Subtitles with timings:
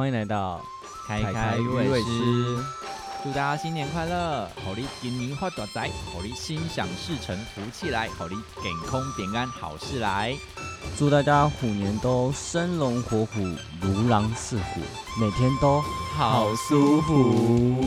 [0.00, 0.64] 欢迎来到
[1.06, 2.64] 开凯开鱼鱼尾尾狮狮，
[3.22, 10.34] 祝大家新年快乐，好你今年发大财，好利心想事成，福气来，好利健康平安，好事来。
[10.96, 13.46] 祝大家虎年都生龙活虎，
[13.82, 14.80] 如狼似虎，
[15.20, 15.82] 每天都
[16.16, 17.84] 好舒服。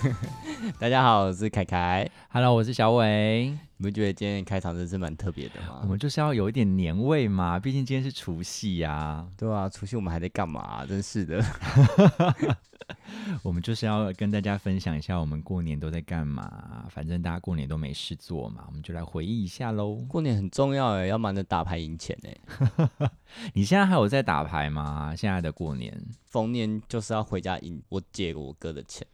[0.80, 2.08] 大家好，我是凯凯。
[2.30, 3.58] Hello，我是小伟。
[3.82, 5.80] 你不觉得今天开场真是蛮特别的吗？
[5.82, 11.44] 我们就是要有一点年味嘛，毕竟今天是除夕呀、对啊，除夕我们还在干嘛、真是的。
[13.42, 16.86] 我们就是要跟大家分享一下我们过年都在干嘛。
[16.90, 19.96] 反正大家过年都没事做嘛，我们就来回忆一下喽。
[20.08, 23.10] 过年很重要哎，要忙着打牌赢钱哎。
[23.52, 25.12] 你现在还有在打牌吗？
[25.16, 26.00] 现在的过年？
[26.26, 29.04] 逢年就是要回家赢我姐我哥的钱。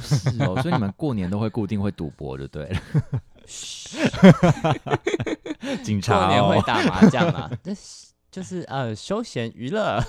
[0.00, 2.80] 是哦，所以你们过年都会固定会赌博，就对了。
[5.82, 7.72] 警察、哦、过年会打麻将啊， 这
[8.30, 10.02] 就是呃休闲娱乐。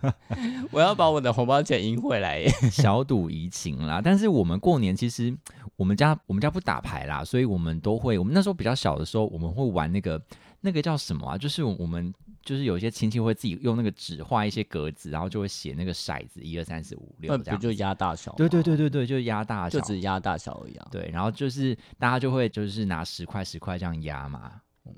[0.70, 2.48] 我要把我的红包钱赢回来耶。
[2.70, 4.00] 小赌怡情啦。
[4.02, 5.36] 但是我们过年其实
[5.74, 10.20] 我们家我们家不打牌啦，所以我们都会，我们那时候比较小的时候，我们会玩那个
[10.60, 11.36] 那个叫什么啊？
[11.36, 12.14] 就是我们
[12.46, 17.58] 就是有些亲戚会自己用那个纸画一些格子，然后就会写那个骰子，一二三四五六那这样。
[17.58, 18.32] 不就压大小？
[18.34, 20.86] 对对对对对，就压大小，就只压大小而已啊。
[20.92, 24.52] 对，然后就是大家就会就是拿十块十块这样压嘛，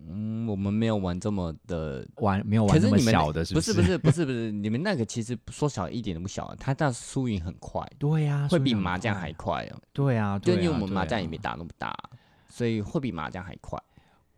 [0.07, 9.81] 嗯，我们没有玩这么的，玩没有玩这么小的，不是 不是不是不是，你们那个其实说小一点都不小，它但输赢很快，对呀、会比麻将还快哦。
[9.95, 11.97] 对啊，就因为我们麻将也没打那么大，
[12.51, 13.83] 所以会比麻将还快。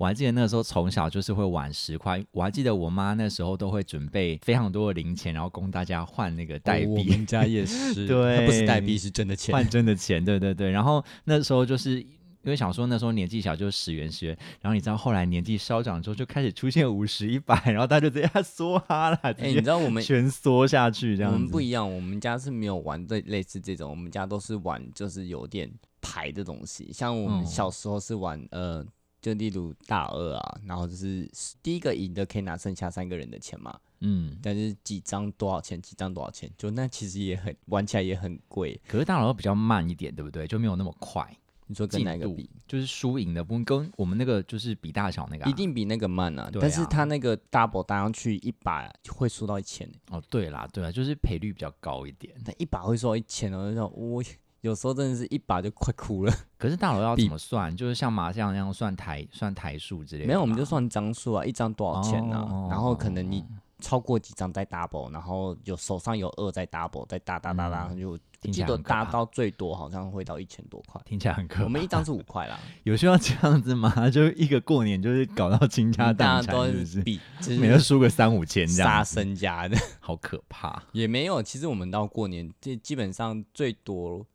[0.01, 9.53] 我还记得那个时候从小就是会玩十块，我还记得我妈那时候都会准备非常多的零钱，然后供大家换那个代哦我币，们家也是， 对不是代币，是真的钱。
[9.53, 10.71] 换真的钱，对对对。
[10.71, 12.07] 然后那时候就是因
[12.45, 21.41] 为想说那时候年纪小就是十元十元，然后你知道后来年纪稍长之后就开始出现五十一百，然后大家就直接梭哈了，哎、 你知道我们全缩下去这我样子。
[21.41, 26.91] 们不一样，我们家是没有玩类类似这种，我们家都是玩就是有点牌的东西。
[26.91, 28.83] 像我们嗯小时候是玩、呃，
[29.21, 31.29] 就例如大二啊，然后就是
[31.63, 38.81] 第一个赢的可以拿剩下三个人的钱嘛，嗯，但是几张多少钱，几张多少钱，就那其实也很玩起来也很贵。
[38.89, 40.47] 可是大佬比较慢一点，对不对？
[40.47, 41.37] 就没有那么快。
[41.67, 42.51] 你说跟哪个比？
[42.67, 52.35] 就是输赢的部分跟我们那个就是比大小那个、啊、一定比那个慢啊，对但是啊他那个 double 打上去一把会输到一千、欸，哦，对啦，对啦，就是赔率比较高一点。
[52.45, 54.21] 但一把会输到一千哦，那种我
[54.61, 56.33] 有时候真的是一把就快哭了。
[56.59, 57.75] 可是大佬要怎么算？
[57.75, 60.29] 就是像麻将那样算台算台数之类的？
[60.29, 63.45] 没有，我们就算张数啊，一张多少钱呢、哦然后可能你
[63.81, 68.19] 超过几张再 double，然后有手上有二再 double，再打打打打，嗯就
[68.53, 71.01] 记得来很可怕打到最多好像会到一千多块。
[71.05, 71.65] 听起来很可怕。
[71.65, 74.11] 我们一张是五块啦， 有需要这样子吗？
[74.11, 77.03] 就一个过年就是搞到倾家荡产，是不是？
[77.03, 80.83] 比就每个是输个三五千这杀样杀，身家的，好可怕。
[80.93, 81.43] 也没有。
[81.43, 84.27] 其实我们到过年，这基本上最多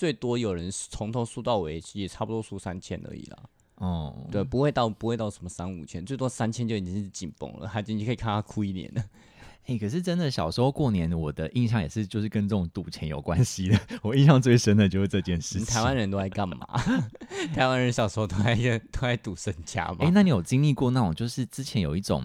[0.00, 3.38] 最多有人从头输到尾，也差不多输三千而已啦。
[3.74, 9.04] 哦，对，不会到不会到什么三五千，最多三千就已经是紧绷了，他已经可以看他哭一年了。
[9.68, 13.78] 哎、可是真的小时候过年，我的印象也是就是跟这种赌钱有关系的。
[14.00, 16.66] 我印象最深的就是这件事台湾人都在干嘛？
[17.54, 18.56] 台湾人小时候都在
[18.90, 19.98] 都在赌身家嘛。
[20.00, 22.24] 哎、那你有经历过那种，就是之前有一种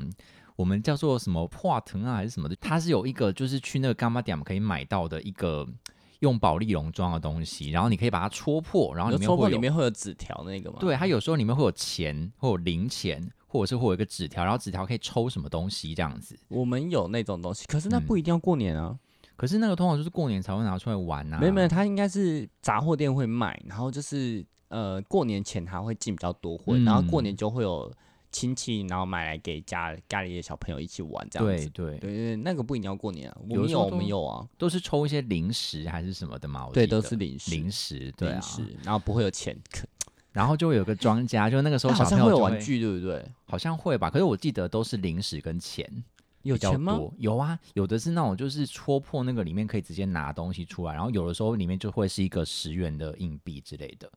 [0.55, 2.55] 我们叫做什么破藤啊，还是什么的？
[2.61, 5.67] 它是有一个就是去那个干妈店可以买到的一个
[6.19, 10.77] 用保利龙装的东西，然后你可以把它戳破，然后戳破里面会有纸条那个吗？
[10.79, 16.37] 对，它有时候里面会有钱，会有零钱，或者是会有一个纸条，然后纸条可以抽什么东西这样子。
[16.47, 18.97] 我们有那种东西，可是那嗯不一定要过年啊。
[19.35, 21.39] 可是那个通常就是过年才会拿出来玩呐、啊。
[21.41, 27.91] 没有没有，它应该是杂货店会卖，然后就是呃过年前它会进比较多货，然后过嗯年就会有
[28.35, 31.69] 亲戚，然后买来给家家里的小朋友一起玩这样子。
[31.69, 36.67] 对对，对对，那个不一定要过年啊，我有们有我们有啊，都是抽一些零食还是什么的嘛？
[36.67, 38.33] 我对，都是零食，零食，对啊。
[38.33, 39.87] 零食，然后不会有钱，可
[40.33, 43.25] 然后就会有个庄家，就那个时候 但好像小朋友就会有玩具，对不对？
[43.45, 44.09] 好像会吧？
[44.09, 45.89] 可是我记得都是零食跟钱
[46.41, 46.99] 有钱吗？
[47.17, 54.11] 有啊，有的是那种就是戳破那个里面可以直接拿东西出来，然后有的时候里面就会是一个十元的硬币之类的，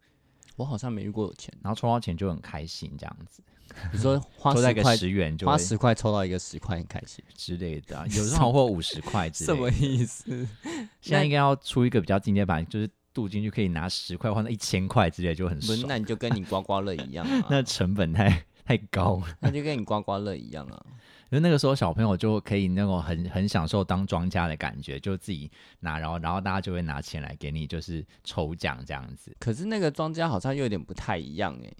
[0.56, 1.56] 我好像没遇过有钱。
[1.62, 3.42] 然后抽到钱就很开心这样子。
[3.92, 7.24] 你说花抽到一个十块，十元就会花十块抽到一个十块，很开心。
[7.36, 9.54] 之类的、啊， 有时候或五十块之类的。
[9.54, 10.46] 什么意思？
[11.00, 15.78] 现在应该要出一个比较进阶版，就是镀金就可以拿十块换到一千块之类，就很爽。
[15.88, 19.36] 那你就跟你刮刮乐一样啊，那成本太太高了。
[19.40, 20.82] 那就跟你刮刮乐一样啊。
[21.30, 25.50] 因为那个时候小朋友就可以那种很很享受当庄家的感觉，就自己
[25.80, 29.36] 拿，然后然后大家就会拿钱来给你，就是抽奖这样子。
[29.38, 31.70] 可是那个庄家好像又有点不太一样哎，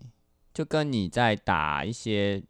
[0.59, 2.43] 就跟你在打一些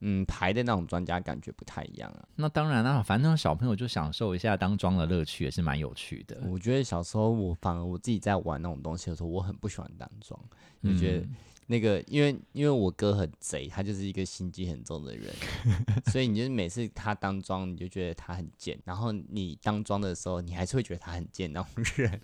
[0.00, 2.26] 嗯牌的那种专家感觉不太一样啊。
[2.36, 6.40] 那当然啦，反正小朋友就享受一下当庄的乐趣，也是蛮有趣的。
[6.46, 10.40] 我觉得小时候我反而我自己在玩那种东西的时候，我很不喜欢当庄，
[10.82, 11.36] 就觉得嗯
[11.68, 15.32] 那个因为因为我哥很贼，他就是一个心机很重的人，
[16.12, 22.20] 所以你就是每次他当庄，你就觉得他很贱，然后你当庄的时候，你还是会觉得他很贱那种人，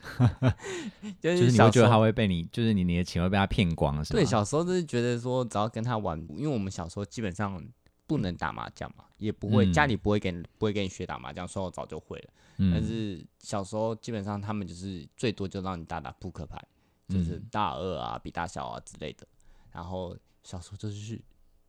[1.21, 4.21] 就就是是你小时候会觉得他会被你，就是你你的钱会被他骗光，是吗？
[4.21, 7.61] 对，小时候就是觉得说，只要跟他玩，因为我们小时候基本上
[8.07, 12.29] 不能打麻将嘛，也不会、嗯家里不会给不会给你学打麻将，所以我早就会了。
[12.59, 16.63] 嗯，但是小时候基本上他们就是最多就让你打打扑克牌，
[17.09, 19.27] 就是嗯大二啊、比大小啊之类的。
[19.73, 21.21] 然后小时候就是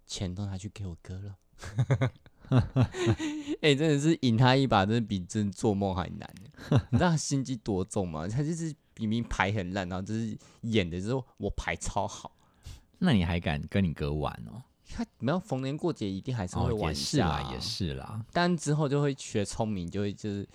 [0.05, 1.35] 钱都拿去给我哥了。
[3.61, 6.29] 哎、真的是赢他一把，真的比真做梦还难。
[6.91, 8.27] 你知道他心机多重吗？
[8.27, 12.35] 他就是明明牌很烂，然后就是演的时候我牌超好。
[12.99, 14.61] 那你还敢跟你哥玩哦？
[14.95, 17.59] 他没有逢年过节一定还是会哦，玩一下、也是啦，也。
[17.59, 18.25] 是啦。
[18.31, 20.47] 但之后就会学聪明，就会就是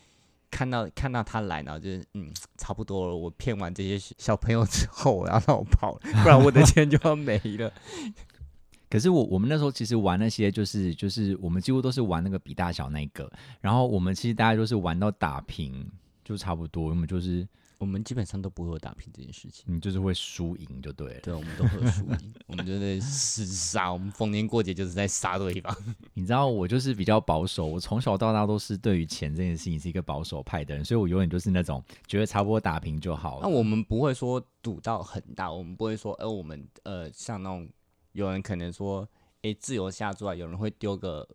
[0.50, 3.16] 看到看到他来，呢就是嗯， 差不多了。
[3.16, 7.72] 我骗完这些小朋友之后，我要绕跑，不然我的钱就要没了。
[8.90, 13.30] 可是我我们那时候其实玩那些就是就是我们几乎都是玩那个比大小那个，
[13.60, 15.86] 然后我们其实大家都是玩到打平
[16.24, 17.46] 就差不多，我们就是
[17.78, 19.64] 我们基本上都不会有打平这件事情。
[19.66, 21.20] 你就是会输赢就对了。
[21.20, 23.92] 对，我们都会有输赢，我们就在厮杀。
[23.92, 25.76] 我们逢年过节就是在杀对方。
[26.14, 33.42] 你知道我就是比较保守，我从小到大都是对于钱这件事情是一个保守派的人，所以我永远就是那种觉得差不多打平就好了。
[33.42, 37.68] 那我们不会说赌到很大，我们不会说，呃，我们呃，像那种
[38.12, 39.08] 有人可能说，
[39.42, 41.28] 诶，自由下注啊，有人会丢个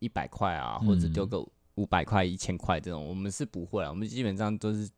[0.00, 1.40] 一百块啊，或者嗯丢个
[1.76, 4.88] 五百块、一千块这种，我们是不会啊，我们基本上都是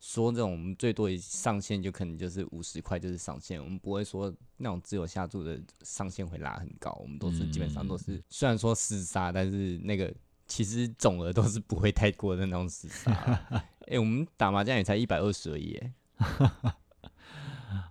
[0.00, 10.14] 说这种，我们最多上限就可能就是五十块就是上限，我们不会说那种自由下注的上限会拉很高，我们都是基本上都是，虽然说厮杀，但是那个
[10.46, 13.64] 其实总额都是不会太过的那种厮杀啦。
[13.88, 15.92] 诶，我们打麻将也才一百二十而已耶。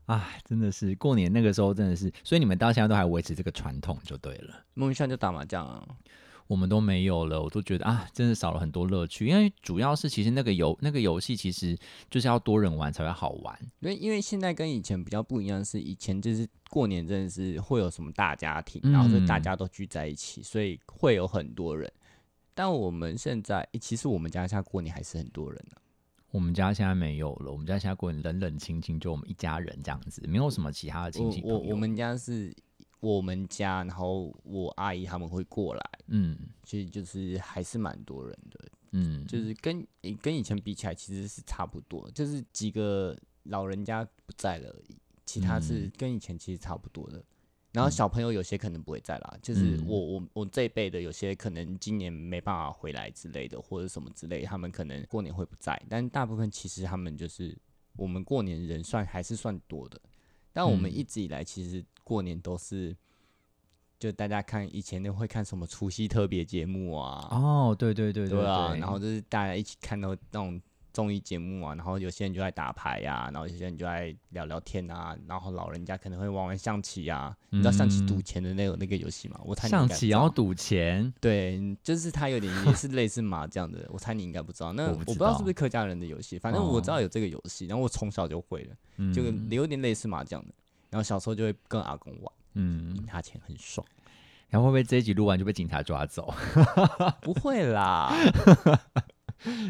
[0.06, 4.66] 唉，真的是过年那个时候真的是，所以你们到现在都还维持这个传统就对了。
[4.74, 5.86] 梦想就打麻将啊，
[6.48, 9.28] 我们都没有了，我都觉得啊，真的少了很多乐趣。
[9.28, 11.78] 因为主要是其实那个游那个游戏其实
[12.10, 13.58] 就是要多人玩才会好玩。
[13.82, 21.92] 因为因为现在跟以前比较不一样，是以前就是过年真的是会有什么大家庭，然后就大嗯家都聚在一起，所以会有很多人。
[22.54, 25.78] 但我们现在，诶其实我们家现在过年还是很多人呢、
[26.32, 31.42] 我们家现在没有了，我们家现在过年冷冷清清，就我们一家人这样子，没有什么其他的亲我戚。
[31.44, 32.52] 我我们家是
[33.00, 36.38] 我们家，然后我阿姨他们会过来，嗯。
[36.64, 38.60] 其实就是还是蛮多人的，
[38.92, 45.92] 嗯，就是跟诶跟以前比起来其实是差不多，就是几个老人家不在了而已，其他是嗯。
[45.98, 47.24] 跟以前其实差不多的。
[47.74, 49.86] 然后小朋友有些可能不会在啦，就是嗯。
[49.88, 57.56] 我我我这一辈的有些可能今年没办法回来之类的，或者什么之类，他们可能过年会不在，但大部分其实他们就是
[57.96, 60.02] 我们过年人算还是算多的，
[60.58, 62.98] 但我们嗯一直以来其实过年都是。
[64.00, 70.62] 就大家看以前都会看什么除夕特别节目啊，哦，对对对对啊，对然后就是大家一起看到那种
[70.98, 77.38] 综艺节目啊，然后有些人就在打牌呀、然后有些人就在聊聊天啊，然后老人家可能会玩玩象棋啊。
[77.52, 79.40] 你知道象棋赌嗯钱的那个那个游戏吗？
[79.46, 84.74] 我猜你应象棋然后赌钱，对，就是它有点 也是类似麻将的，我猜你应该不知道。
[84.74, 89.22] 那我不知道是不是客家人的游戏，反正我知道哦有这个游戏，然后我从小就会了，嗯就
[89.56, 90.52] 有点类似麻将的。
[90.90, 93.86] 然后小时候就会跟阿公玩，嗯赢，他钱很爽。
[94.50, 96.34] 然后会不会这一集录完就被警察抓走？
[97.22, 98.16] 不会啦，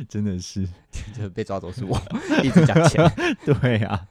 [0.08, 0.68] 真的是，
[1.16, 2.00] 就被抓走是我，
[2.44, 3.10] 一直讲钱。
[3.46, 4.08] 对啊。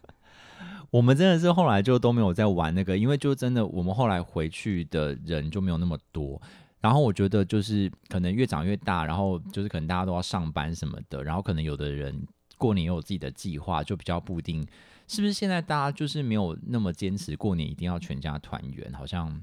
[0.91, 6.41] 我们真的是后来就都没有在玩那个，因为就真的我们后来回去的人就没有那么多。
[6.81, 12.17] 然后我觉得就是可能越长越大，然后就是可能大家都要上班什么的，然后可能有的人
[12.57, 14.65] 过年也有自己的计划，就比较不一定。
[15.09, 19.41] 是不是现在大家就是没有那么坚持过年一定要全家团圆，好像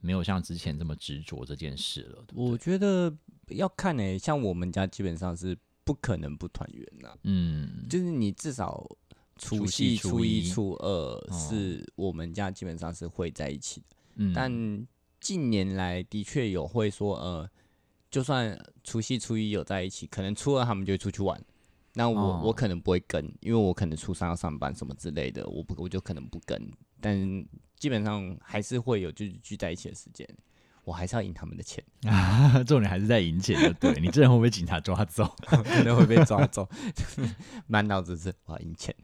[0.00, 2.24] 没有像之前这么执着这件事了。
[2.26, 3.12] 对对我觉得
[3.54, 8.84] 要看诶、像我们家基本上是不可能不团圆呐，嗯，就是你至少
[9.36, 14.86] 除除夕夕、初初一一、初二哦是我们家基本上是会在一起的，嗯但
[15.20, 17.50] 近年来的确有会说，呃，
[18.10, 21.40] 就算除夕、初一有在一起，可能初二他们就会出去玩。
[21.94, 26.70] 那我、哦我可能不会跟，因为我可能初三要上班什么之类的，我不我就可能不跟。
[27.00, 27.46] 但
[27.78, 30.28] 基本上还是会有就是聚在一起的时间，
[30.86, 31.82] 我还是要赢他们的钱。
[32.04, 35.24] 啊， 重点还是在赢钱，就对你这人会被警察抓走？
[35.44, 36.66] 可能会被抓走，
[37.66, 38.94] 满脑子是我要赢钱。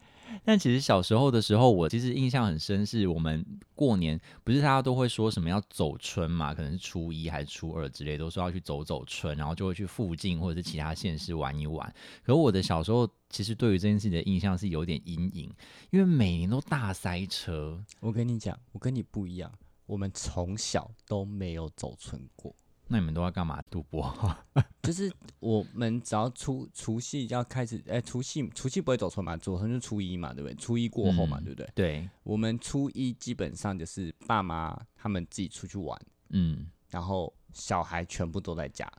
[0.45, 11.95] 但其实小时候的时候，我其实印象很深，是我们过年不是大家都会说什么要走春嘛，可能是初一还是初二之类，都说要去走走春，然后就会去附近或者是其他县市玩一玩。
[12.25, 15.53] 可我的小时候其实对于这件事情的印象是有点阴影，
[15.91, 17.79] 因为每年都大塞车。
[18.01, 19.53] 我跟你讲，我跟你不一样，
[19.93, 22.57] 我们从小都没有走村过。
[22.89, 23.61] 那你们都要干嘛？
[23.71, 24.11] 赌博？
[24.83, 30.55] 就是我们只要除除夕要开始，哎、除夕除夕不会走春嘛，走春就初一嘛，对不对？
[30.55, 31.71] 初一过后嘛，嗯对不对？
[31.75, 35.99] 对，我们初一基本上就是爸妈他们自己出去玩，
[36.31, 38.91] 嗯，然后小孩全部都在家，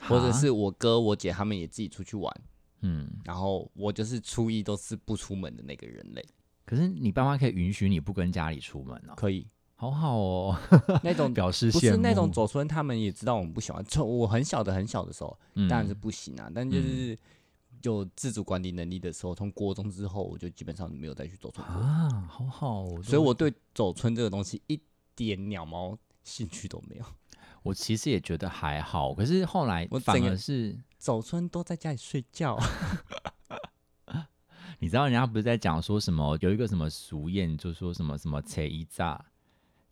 [0.00, 2.34] 或者是我哥我姐他们也自己出去玩，
[2.80, 6.24] 嗯，然后我就是初一都是不出门的那个人类，
[6.64, 9.46] 可是你爸妈可以允许你不跟家里出门哦，可以
[9.90, 10.58] 好好哦，
[11.02, 11.80] 那种表示不。
[11.80, 13.84] 是那种走村，他们也知道我们不喜欢。
[13.84, 17.18] 就我很小的很小的时候，嗯，当然是不行啊，但就是
[17.82, 23.02] 有自主管理能力的时候，从国中之后，我就基本上没有再去走村过，啊，好好哦。
[23.02, 24.80] 所以我对走村这个东西一
[25.14, 27.04] 点鸟毛兴趣都没有。
[27.62, 32.58] 我其实也觉得还好，可是后来我反而是，走村都在家里睡觉，
[34.80, 39.24] 你知道人家不是在讲说什么有一个什么俗谚，就说什么什么扯一炸、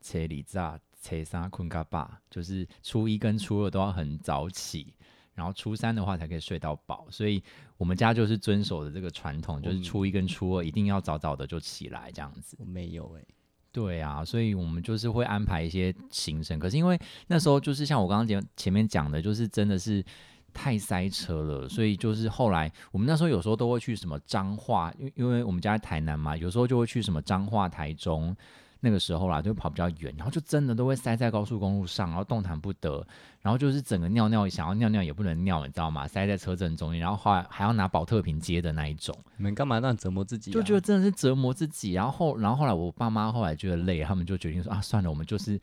[0.03, 4.95] 初二炸、初三困嘎巴，就是初一跟初二都要很早起。
[5.35, 7.43] 然后初三的话才可以睡到饱，所以
[7.79, 12.55] 我们家就是遵守的这个传统，就是嗯初一跟初二一定要早早的就起来这样子。
[12.61, 13.25] 我没有哎、
[13.73, 20.05] 对啊，所以我们就是会安排一些行程，可是因为那时候就是像我刚刚前前面讲的，就是真的是
[20.53, 28.37] 太塞车了，所以就是后来我们那时候有时候都会去什么彰化，因为因为我们家在台南嘛，有时候就会去什么彰化、台中。
[28.85, 33.07] 那个时候啦，就跑比较远，然后就真的都会塞在高速公路上，然后动弹不得，
[33.41, 36.09] 然后就是整个尿尿想要尿尿也不能尿，你知道吗？
[36.09, 39.17] 塞在车阵中间，然后后来还要拿保特瓶接的那一种。
[39.37, 40.55] 你们干嘛让折磨自己、啊？
[40.55, 41.93] 就觉得真的是折磨自己。
[41.93, 45.61] 然后后，然后后来我爸妈后来觉得累，他们就决定说啊，算了，我们就是，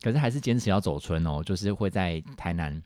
[0.00, 2.80] 可是还是坚持要走村哦，就是会在台南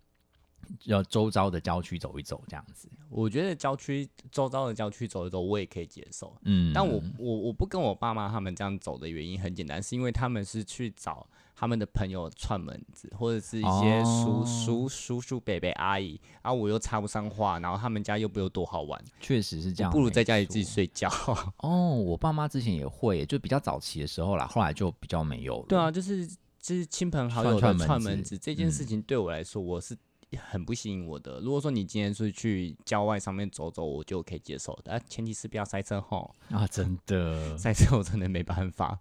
[0.85, 2.89] 要周遭的郊区走一走这样子。
[3.09, 6.37] 我觉得郊区周遭的郊区走一走，我也可以接受。
[6.43, 20.65] 嗯，但我我我不跟我爸妈他们这样走的原因很简单，是因为他们是去找他们的朋友串门子，或者是一些叔、哦叔叔叔伯伯阿姨，然后我又插不上话，然后他们家又不有多好玩，确实是这样，不如在家里自己。
[20.65, 21.09] 睡觉。
[21.59, 25.67] 哦，我爸妈之前也会，就比较早期的时候啦，后来就比较没有了。
[25.69, 29.97] 对啊，就是就是亲朋好友的串串门子这件嗯事情，对我来说我是
[30.37, 31.41] 很不吸引我的。
[31.41, 36.35] 如果说你今天是去郊外上面走走，我就可以接受的，啊，前提是不要塞车吼。
[36.51, 38.99] 啊，真的，塞车我真的没办法。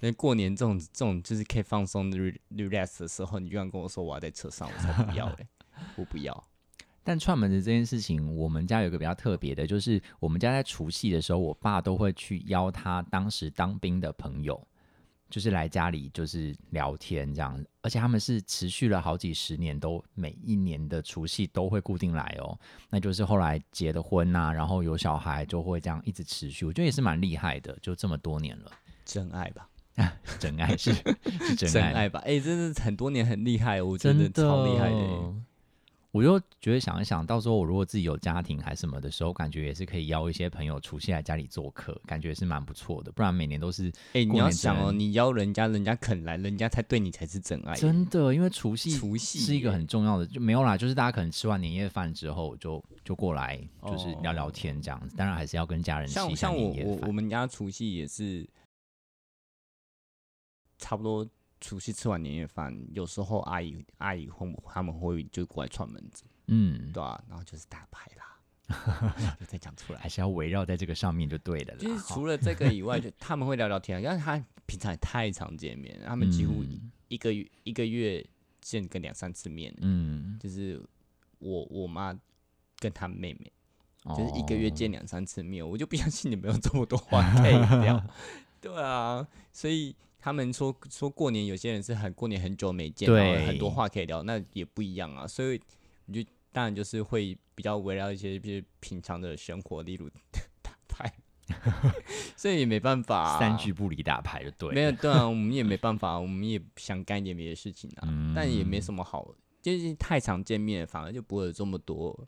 [0.00, 5.46] 因为过年这种这种就是可以放松的 re- relax 的时候，你居然跟我说我要在车上，我才不要嘞、
[5.96, 6.44] 我不要。
[7.02, 14.66] 但串门子这件事情，我们家有个比较特别的，就是我们家在除夕的时候，我爸都会去邀他当时当兵的朋友，
[15.34, 22.56] 就是来家里就是聊天这样，而且他们是持续了好几十年，都每一年的除夕都会固定来哦。
[22.88, 28.70] 那就是后来结的婚呐、然后有小孩，就会这样一直持续，我觉得也是蛮厉害的，就这么多年了，
[29.04, 29.68] 真爱吧，
[30.38, 30.94] 真爱是
[31.56, 35.34] 是真爱， 吧，哎、真的很多年很厉害，我觉得真的超厉害的、欸。
[36.14, 43.10] 我就觉得想一想，到时候我如果自己有家庭还什么的时候，感觉也是可以邀一些朋友除夕来家里做客，感觉也是蛮不错的。
[43.10, 55.16] 不然每年都是哎、你要想哦，你邀人家，人家肯来，人家才对你才是真爱、真的，因为除夕除夕是一个很重要的，就没有啦，就是大家可能吃完年夜饭之后就就过来，就是聊聊天这样子。
[55.16, 56.72] 当然还是要跟家人吃一下像像我。
[56.84, 58.48] 我我们家除夕也是
[60.78, 61.28] 差不多
[61.64, 69.98] 除夕吃完年夜饭，有时候阿姨阿姨会他们会就过来串门子，嗯，对啊，然后就是打牌啦， 就再讲出来。
[69.98, 70.06] 还。
[70.06, 71.80] 是要围绕在这个上面就对了啦。
[71.80, 76.90] 就是除了这个以外，就 他们会聊聊天，因为他平常也太常见面，他们几乎嗯。
[77.08, 78.22] 一个月、一个月
[78.60, 80.82] 见个两三次面，嗯，就是
[81.38, 82.14] 我我妈
[82.78, 83.52] 跟她妹妹，
[84.16, 88.04] 就是一个月哦见两三次面，我就不相信你们有这么多话可以聊。
[88.60, 89.94] 对啊，所以
[90.24, 95.26] 他们说说过年有些人是很过年很久没见，然很多话可以聊，那也不一样啊。
[95.26, 95.60] 所以
[96.06, 100.08] 你就当然就是会比较围绕一些比如平常的生活，例如
[100.64, 101.12] 打牌，
[102.38, 104.74] 所以也没办法、啊，三句不离打牌就对了。
[104.74, 109.28] 没有对啊，我们也没办法，我们也想干一点别的事情啊，但也没嗯什么好，
[109.60, 112.18] 就是太常见面，反而就不会有这么多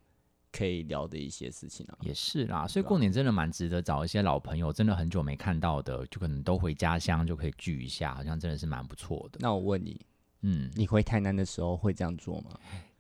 [0.57, 1.99] 可以聊的一些事情啊。
[2.01, 9.39] 也是啦，所以过年真的蛮值得找一些老朋友，真的很久没看到的，就可能都回家乡就可以聚一下，好像真的是蛮不错的。
[9.41, 10.01] 那我问你，
[10.43, 12.53] 嗯，你回台南的时候会这样做吗？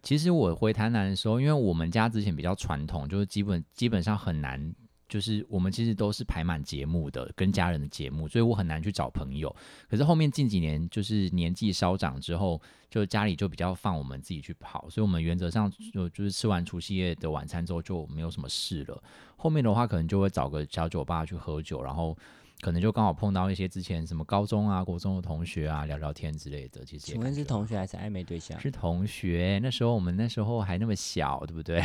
[0.02, 4.74] 其实我回台南的时候，因为我们家之前比较传统，就是基本基本上很难
[5.08, 9.54] 就是我们其实都是排满节目的，跟家人的节目，所以我很难去找朋友。
[9.88, 12.60] 可是后面近几年就是年纪稍长之后，
[12.90, 19.02] 就家里就比较放我们自己去跑，所以我们原则上就就是吃完除夕夜的晚餐之后就没有什么事了。
[19.36, 22.16] 后面的话可能就会找个小酒吧去喝酒，然后。
[22.60, 26.84] 可能就刚好碰到一些之前什么高中啊、国中的同学啊，聊聊天之类的。
[26.84, 28.58] 其实，请问是同学还是暧昧对象？
[28.58, 29.60] 是同学。
[29.62, 31.82] 那时候我们那时候还那么小，对不对？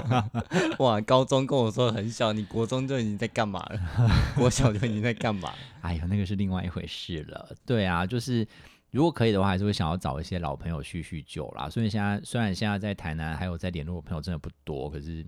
[0.78, 3.80] 哇，高中跟我说很小，你国中就已经在干嘛了？
[4.36, 5.52] 国小就已经在干嘛？
[5.82, 7.54] 哎呀，那个是另外一回事了。
[7.64, 8.46] 对啊，就是
[8.90, 11.70] 如果可以的话，还是会想要找一些老朋友叙叙旧啦。
[11.70, 15.24] 所以现在虽然现在在台南还有在联络的朋友真的不多，可是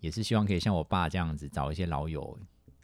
[0.00, 2.36] 也是希望可以像我爸这样子找一些老友。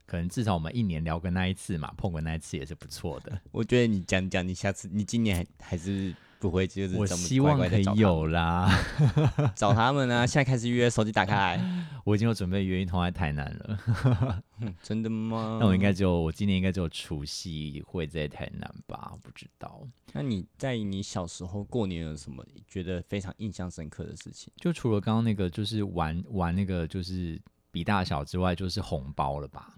[0.06, 3.38] 可能至少我们一年聊个那一次嘛，碰过那一次也是不错的。
[3.50, 8.70] 我觉得你讲讲，你下次你今年还还是不会就是我希望可以有啦，
[9.56, 10.26] 找他们啊。
[10.26, 11.58] 现在开始约，手机打开，
[12.04, 14.42] 我已经有准备约一通在台南了。
[14.82, 15.58] 真的吗？
[15.60, 19.12] 那我应该就我今年应该就除夕会在台南吧？
[19.22, 19.82] 不知道。
[20.12, 24.52] 那你在你小时候过年有什么觉得非常印象深刻的事情？
[24.56, 27.40] 就除了刚刚那个就是玩玩那个就是
[27.72, 29.75] 比大小之外，就是红包了吧？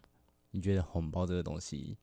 [0.58, 1.96] 你觉得红包这个东西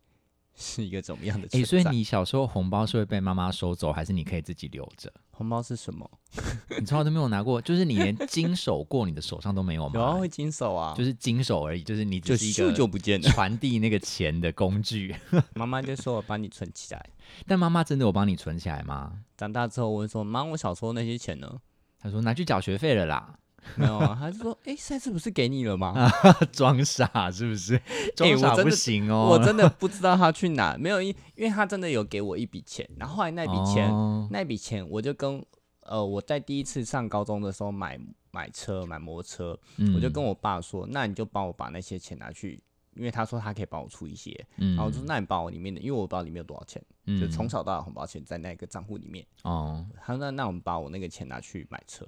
[0.56, 1.46] 是一个怎么样的？
[1.52, 5.12] 哎，所以你小时候红包是会被妈妈收走，还是你可以自己留着？
[5.32, 6.10] 红包是什么？
[6.80, 9.92] 你从来都没有拿过，就是你连经手过你的手上都没有吗？
[9.96, 15.14] 有啊，会经手啊，就是经手而已，就是你就是一个就不见了 传递那个钱的工具。
[15.56, 17.10] 妈妈就说我帮你存起来，
[17.46, 19.24] 但妈妈真的有帮你存起来吗？
[19.36, 21.60] 长大之后我说妈，我小时候那些钱呢？
[22.00, 23.38] 他说拿去缴学费了啦。
[23.76, 25.94] 没有啊，他就说：“哎，上次不是给你了吗？
[26.54, 27.80] 装傻是不是？
[28.16, 30.78] 装傻不行哦，我真的不知道他去哪。
[30.78, 33.90] 没有，因因为他真的有给我一笔钱，然后后来那笔钱，
[34.32, 35.44] 那笔钱我就跟
[35.82, 38.00] 呃，我在第一次上高中的时候买
[38.32, 39.60] 买车买摩托车，
[39.96, 42.62] 我就跟我爸说，那你就帮我把那些钱拿去，
[42.96, 46.82] 因为他说他可以帮我出一些，然后我说那你把我里面的，因为我不知道里面有多少钱，
[47.20, 49.26] 就从小到大红包钱在那个账户里面。
[49.44, 52.06] 哦，他说那那我们把我那个钱拿去买车。”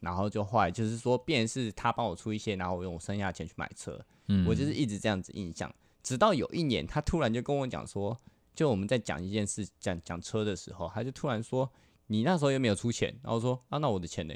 [0.00, 3.98] 然后就后来就是说，便是他帮我出一些，然后我用我剩下的钱去买车。
[4.28, 5.72] 嗯，我就是一直这样子印象，
[6.02, 8.18] 直到有一年，他突然就跟我讲说，
[8.54, 11.70] 就我们在讲一件事，讲讲车的时候，他就突然说，
[12.06, 14.34] 你那时候又没有出钱，然后说啊，那我的钱呢？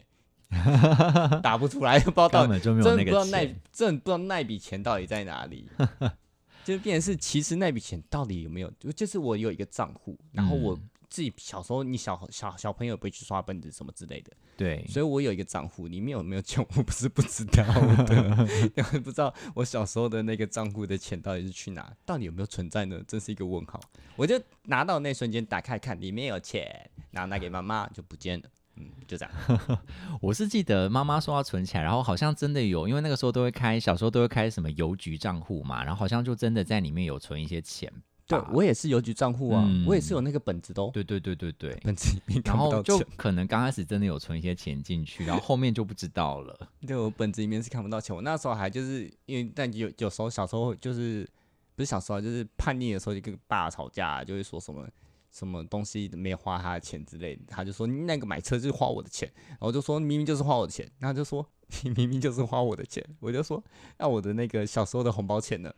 [1.43, 5.69] 打不出来，不知道到真不知道那真不知道那笔钱到底在哪里。
[6.65, 8.71] 就变成是，其实那笔钱到底有没有？
[8.79, 10.79] 就就是我有一个账户，然后我。
[11.15, 17.63] 自己小时候，你小小小朋友不会去刷本子什么之类的，对，所以我有一个账户，里面有没有钱，我不是不知道
[18.05, 18.35] 的，
[18.99, 23.01] 不知道我小时候的那个账户的钱到底是去哪，到底有没有存在呢？
[23.07, 23.81] 这是一个问号。
[24.17, 29.33] 我就拿到那瞬间打开看，里面有钱，然后拿给妈妈就不见了，嗯，就这样。
[30.21, 37.93] 我是记得妈妈说要存起来，然后好像真的有，因为那个时候都会开，小时候都会开什么邮局账户嘛，然后好像就真的在里面有存一些钱。
[38.27, 40.91] 对，我也是邮局账户啊，我也是有那个本子的哦。
[40.93, 46.69] 对对对对对，本子里面然后就可能刚开始真的有存一些钱进去， 然后后面就不知道了。
[46.87, 48.17] 对，我本子里面是看不到钱。
[48.17, 51.29] 我那时候还就是因为，但有有时候小时候就是
[51.77, 54.89] 不是小时候，就是叛逆的时候就跟爸吵架，就会说什么
[55.31, 57.43] 什么东西没花他的钱之类的。
[57.49, 61.47] 他就说那个买车就是花我的钱，然后就说明明就是花我的钱，然后就说
[61.83, 63.05] 你 明明就是花我的钱。
[63.21, 63.63] 我就说
[63.99, 65.71] 那我的那个小时候的红包钱呢？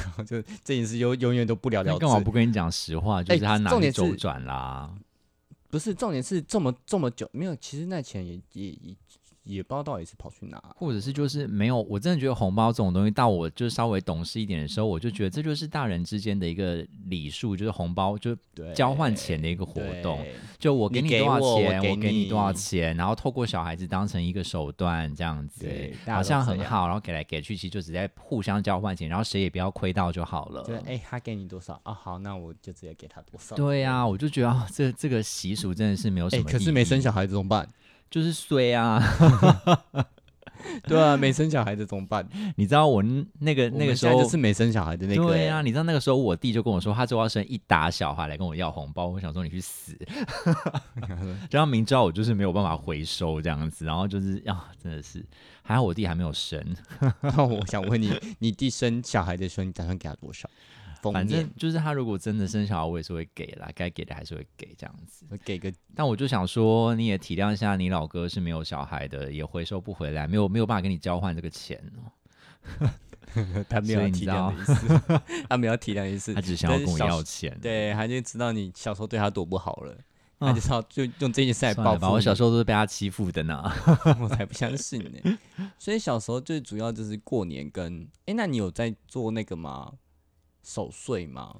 [0.26, 1.98] 就这件事永永远都不了了之。
[1.98, 3.22] 干嘛不跟你讲实话？
[3.22, 4.90] 就是他哪里周转啦？
[5.70, 8.96] 不是重点是这么这么久没有，其实那钱也也也。
[9.44, 11.82] 也不知道到底是跑去哪，或者是就是没有。
[11.82, 18.36] 我真的觉得红包这种东西，到我就稍微懂事一点的时候，我就觉得这就是大人之间的一个礼数，就是红包就
[18.74, 20.24] 交换钱的一个活动。
[20.58, 25.68] 就我给你多少钱，我给你多少钱，然后透过小孩子当成一个手段这样子，
[26.06, 26.86] 好像很好。
[26.86, 30.62] 然后给来给去，其实就只在互相交换钱，然后谁也不要亏到就好了。
[30.62, 31.92] 对，哎，他给你多少啊？
[31.92, 33.56] 好，那我就直接给他多少。
[33.56, 36.44] 对呀，我就觉得啊这这个习俗真的是没有什么。
[36.44, 37.68] 可是没生小孩怎么办？
[38.12, 39.02] 就是衰啊，
[40.84, 42.28] 对啊，没生小孩的怎么办？
[42.56, 43.02] 你知道我
[43.40, 45.26] 那个那个时候就是没生小孩的那个。
[45.26, 49.06] 对啊，你知道那个时候我弟就跟我说，他就要生一打小孩来跟我要红包。
[49.06, 49.96] 我想说你去死，
[51.50, 55.24] 然后明知道我就是没有办法回收这样子，然后就是啊，真的是
[55.62, 56.62] 还好我弟还没有生。
[57.22, 60.48] 那 我想问你，你弟生小孩的时候，你打算给他多少？
[61.10, 65.26] 反正就是他如果真的生小孩，我也是会给啦，该给的还是会给这样子。
[65.44, 72.12] 给个，但我就想说，你也体谅一下，你老哥是没有小孩的，也回收不回来，没有没有办法跟你交换这个钱哦。
[73.68, 75.00] 他没有体谅的意思，
[75.48, 77.58] 他没有体谅意思， 他只想要跟我要钱。
[77.62, 79.96] 对，他就知道你小时候对他多不好了。
[80.38, 82.04] 他就知道就用这件事来报复。
[82.06, 83.62] 我小时候都是被他欺负的呢。
[84.20, 85.38] 我才不相信呢。
[85.78, 89.92] 所以小时候最主要就是过年跟哎、那你有在做那个吗？
[90.62, 91.54] 守岁吗？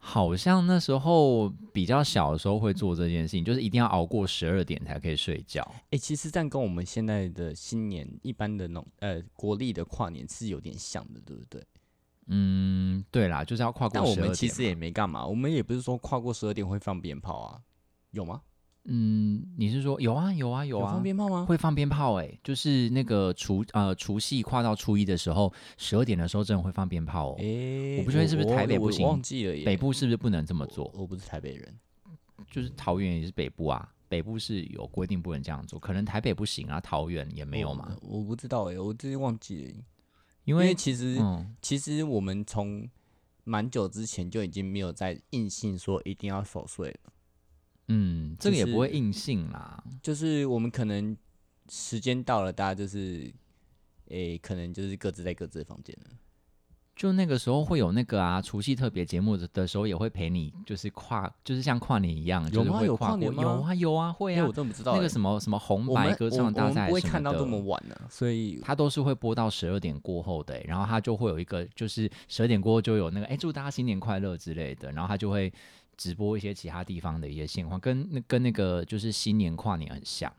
[0.00, 5.68] 好像那时候比较小的时候会做这件事情，就是一定要熬过十二点才可以睡觉。
[5.90, 11.62] 哎、其实这样跟我们现在的新年一般的那种呃国历的跨年是有点像的，对不对？
[12.28, 14.28] 嗯，对啦，就是要跨过但我十二点嘛。
[14.28, 17.60] 们其实也没干嘛，我们也不是说跨过十二点会放鞭炮啊，
[18.12, 18.40] 有吗？
[18.90, 21.44] 嗯，你是说有啊有啊有啊放鞭炮吗？
[21.44, 27.36] 会放鞭炮哎、就是那个除呃除夕跨到初一的时候，十二点的时候真的会放鞭炮哦。
[27.38, 29.64] 哎、我不确定是不是台北不行我忘记了耶。
[29.64, 30.90] 北部是不是不能这么做？
[30.94, 31.78] 我我不是台北人，
[32.50, 39.70] 就是桃园也是北部啊，北部是有规定不能这样做，可能台北不行啊，桃园也没有嘛，我我不知道哎，我真的忘记了。
[40.44, 42.88] 因为因为其实、嗯其实我们从
[43.44, 47.12] 蛮久之前就已经没有在硬性说一定要守岁了，
[47.88, 51.16] 嗯，这个也不会硬性啦，就是我们可能
[51.68, 53.32] 时间到了，大家就是
[54.08, 56.10] 诶、可能就是各自在各自的房间了。
[56.96, 62.82] 就那个时候会有那个啊，除夕特别节目的的时候也会陪你，就是跨，就是像跨年一样，就是有吗？
[62.82, 63.42] 有会跨年吗？
[63.42, 67.08] 有啊有啊会哎、啊我，真的不知道、那个么什么什么红我们白歌唱大我们不会大赛什么的。
[67.08, 75.52] 看到这么晚呢、所以它都是会播到十二点过后的欸、然后它就会有一个，就是十二点过后就有那个，哎、祝大家新年快乐之类的，然后它就会
[75.98, 80.32] 直播一些其他地方的一些现况，跟那跟那个就是新年跨年很像，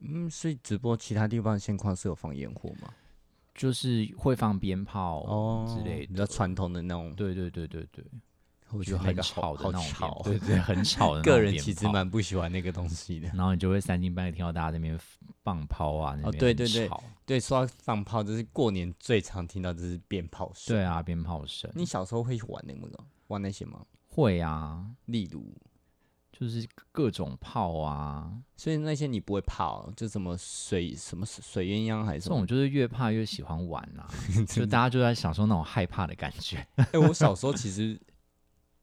[0.00, 2.92] 嗯，所以直播其他地方的现况是有放烟火吗？
[3.54, 8.04] 就是会放鞭炮哦之类的，比较传统的那种，对对对对对，
[8.70, 13.28] 我觉得很吵的那种鞭好吵，对对，很吵的个人其实蛮不喜欢那个东西的。
[13.28, 14.98] 然后你就会三更半夜听到大家在那边
[15.42, 16.90] 放炮啊，那哦边很对对对。
[17.26, 20.76] 对，说到放炮，就是过年最常听到就是鞭炮声。
[20.76, 21.70] 对啊，鞭炮声。
[21.74, 23.84] 你小时候会玩那个玩那些吗？
[24.22, 25.54] 会啊，例如，
[26.32, 32.46] 就是各种泡啊，所以那些你不会怕哦，就什么水什么水鸳鸯还是什么这种？
[32.48, 34.08] 就是越怕越喜欢玩啦、
[34.48, 36.66] 就大家就在享受那种害怕的感觉。
[36.76, 38.00] 哎、我小时候其实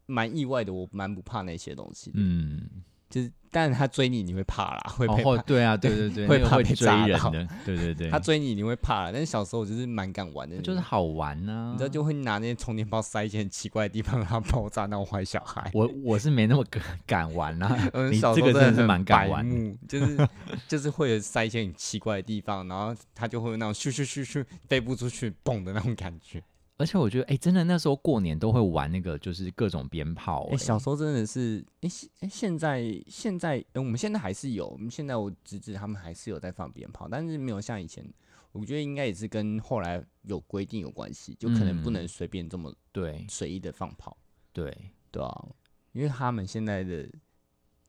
[0.06, 2.16] 蛮意外的，我蛮不怕那些东西的。
[2.20, 2.70] 嗯，
[3.10, 5.14] 就是，但是他追你，你会怕啦，会怕。
[5.16, 9.12] 会对啊，对对对，会怕被炸到人的，对对对，他追你，你会怕啦。
[9.14, 15.72] 但是小时候我就是蛮敢玩的，就是好玩啊、你知道，就会拿那些充电宝塞一些很奇怪的地方，让它爆炸，那种坏小孩。
[15.74, 19.78] 我我是没那么敢敢玩啦、嗯， 你小时这个真的是蛮敢玩的。
[19.88, 20.28] 就是
[20.68, 26.44] 就是会有塞一些很奇怪的地方，然后它就会有那种咻咻咻咻飞不出去蹦的那种感觉。
[26.78, 38.06] 而且我觉得，哎、真的那时候过年都会玩那个，就是各种鞭炮、哎、哎、小时候真的是，哎、现哎现在现在、呃我们现在还是有，我们现在我侄子他们还是有在放鞭炮，但是没有像以前。
[38.52, 44.16] 我觉得应该也是跟后来有规定有关系，就可能不嗯能随便这么对随意的放炮，
[44.54, 44.74] 对，
[45.12, 45.46] 对啊，
[45.92, 47.06] 因为他们现在的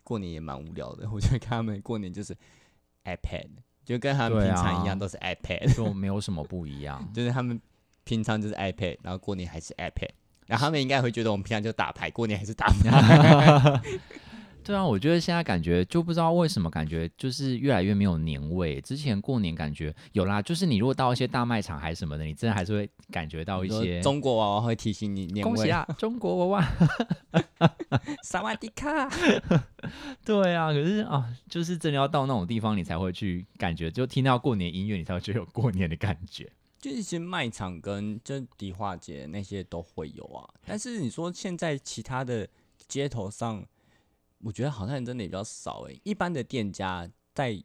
[0.02, 2.36] 过年也蛮无聊的，我觉得看他们过年就是
[3.04, 3.48] iPad，
[3.84, 7.08] 就跟他们平常一样啊都是 iPad，就没有什么不一样。
[7.14, 7.62] 就是他们
[8.06, 10.10] 平常就是 iPad，然后过年还是 iPad，
[10.46, 13.82] 然后他们应该会觉得我们平常就打牌，过年还是打牌。
[14.64, 18.80] 对啊，我觉得现在感觉就不知道为什么感觉就是越来越没有年味。
[18.80, 26.68] 之前过年感觉有啦，就是你如果到一些大卖场还是什么的，你真的还是会感觉到一些中国娃娃会提醒你年味，恭喜啊，中国娃娃。
[28.24, 29.08] 萨瓦迪卡。
[30.24, 36.50] 对啊，可是啊，就是真的要到那种地方，你才会去感觉，就听到过年音乐，你才会觉得有过年的感觉。
[36.86, 42.48] 就一些卖场跟就迪化街那些都会有啊，但是你说现在其他的
[42.86, 43.66] 街头上，
[44.38, 47.60] 我觉得好像真的也比较少诶、一般的店家在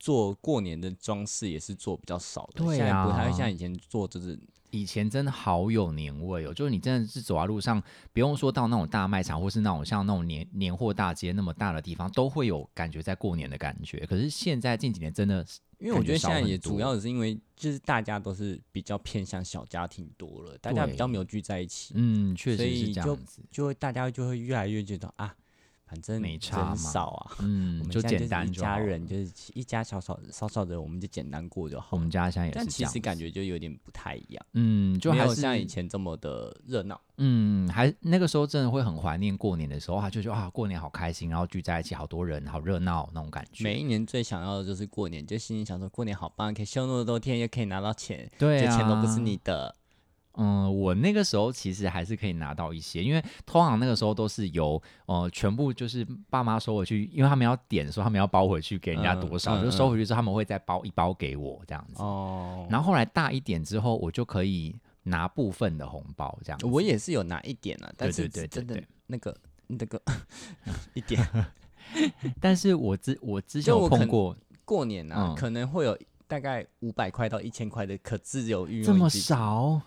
[0.00, 4.36] 做过年的装饰也是做比较少的，对现在不太像以前做，就是
[4.70, 7.80] 以前真的好有年味哦，就是你真的是走在路上，
[8.12, 14.04] 不用说到那种大卖场，或是那种像那种年年货大街那么大的地方，都会有感觉在过年的感觉。
[14.04, 21.12] 可是现在近几年真的是，因为我觉得现在也主要是因为就是大家都是比较偏向小家庭多了，大家比较对。
[21.12, 25.36] 没有聚在一起，嗯，确所实是以就这样子，就会大家就会越来越觉得啊，
[25.86, 31.98] 反正没差嘛少啊， 嗯我，们就简单就家人，就是一家小小少少的，我们就简单过就好我。
[31.98, 37.00] 们家现在也是但这样子，其实感觉就有点不太一样，嗯，就没还是有像以前这么的热闹。
[37.16, 43.62] 嗯，还那个时候真的会很怀念过年的时候啊，就觉得啊，过年好开心，然后聚在一起，好多人，好热闹那种感觉。
[43.62, 49.74] 每一年最想要的就是过年，就心里想说过年好棒，可以休那么多天，又可以拿到钱，对啊，这钱都不是你的。
[50.36, 62.02] 嗯，我那个时候其实还是可以拿到一些，因为通常那个时候都是由呃全部就是爸妈收回去，因为他们要点说他们要包回去给人家嗯多少，嗯就收回去之后他们会再包一包给我这样子。
[62.02, 66.66] 哦，然后后来大一点之后，我就可以拿部分的红包这样子。
[66.66, 70.00] 我也是有拿一点啊，但是对对对真的那个那个
[70.94, 71.26] 一点，
[72.40, 75.34] 但是我之我之前碰过过年啊，嗯。
[75.34, 79.80] 可能会有大概五百块到一千块的可自由运用这么，少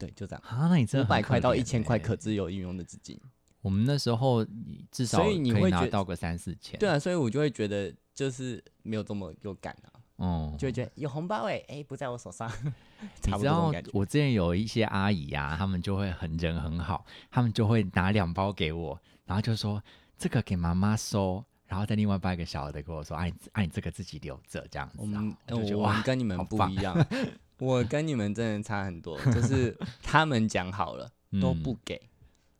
[0.00, 0.66] 对，就这样，啊？
[0.68, 3.20] 那你真的五百块到一千块可自由运用的资金。
[3.60, 4.42] 我们那时候
[4.90, 6.80] 至少所以你可以拿到个三四千。
[6.80, 12.48] 对啊，所以我就会觉得就是没有这么有感啊，嗯，就会觉得有红包哎、哎、不在我手上，
[13.20, 13.90] 差不你知道多这种感觉。
[13.92, 19.82] 我之前有一些阿姨啊，她们就会很人很好，她们就会拿两包给我，然后就说
[20.16, 24.94] 这个给妈妈收，然后再另外包一个小的给我说，啊你啊你这个自己留着这样子。
[24.98, 26.96] 我们然后呃我就觉得哇我们，跟你们好棒不一样，
[27.60, 31.08] 我跟你们真的差很多，就是 他们讲好了
[31.40, 32.00] 都嗯不给，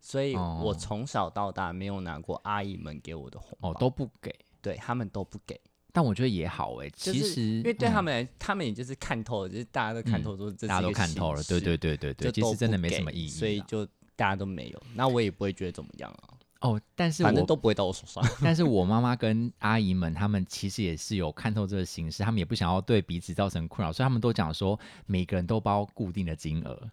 [0.01, 5.61] 所以我哦从小到大没有拿过阿姨们给我的红包，哦都不给，对他们都不给，
[5.93, 8.05] 但我觉得也好哎、就是其实因为对他嗯。
[8.05, 13.85] 们来，他们也就是看透了，就是大家都看嗯透说这是大家都看透了，对对对对对，其实真的没什么意义，所以就
[14.17, 16.30] 大家都没有，那我也不会觉得怎么样啊，
[16.61, 18.23] 哦，但是我反正都不会到我手上。
[18.43, 26.91] 但是我妈妈跟阿姨们，她们其实也是有看透这个形势，她们也不想要对彼此造成困扰，所以她们都讲说，每个人都包固定的金额。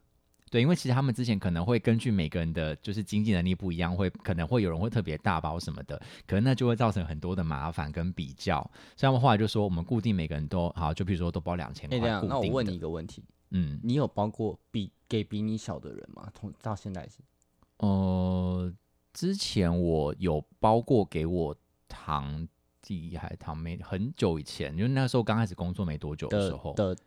[0.49, 8.61] 对，因为其实他们之前可能会根据每个人的就是经济能力不一样，会可能会有人会特别大包什么的，可能那就会造成很多的麻烦跟比较。
[8.95, 16.31] 所以他们后来就说，我们固定每个人都好，就比如说都包两千哎、块，那我问你一，个问题，嗯，你有包过比给比你小的人吗？
[16.33, 17.17] 从到现在是
[17.79, 18.73] 呃，
[19.17, 22.47] 之前我有包过给我堂
[22.83, 27.01] 弟还堂妹，很久以前，因为那时候刚开始工作没多久的时候，的的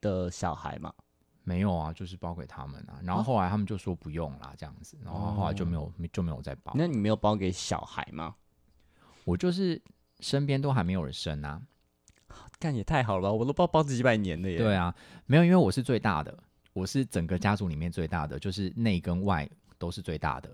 [0.00, 0.94] 的小孩嘛？
[1.42, 3.00] 没有啊，就是包给他们啊。
[3.02, 6.72] 然后后来他们就说不用啦，这样子，然后后来就没有、没就没有再包。
[6.76, 8.36] 那你没有包给小孩吗？
[9.24, 9.82] 我就是
[10.20, 11.60] 身边都还没有人生啊，
[12.60, 13.32] 干也太好了吧！
[13.32, 14.58] 我都包包几百年了耶。
[14.58, 14.94] 对啊，
[15.26, 16.38] 没有，因为我是最大的，
[16.72, 20.48] 我是整个家族里面最大的，就是内跟外都是最大的，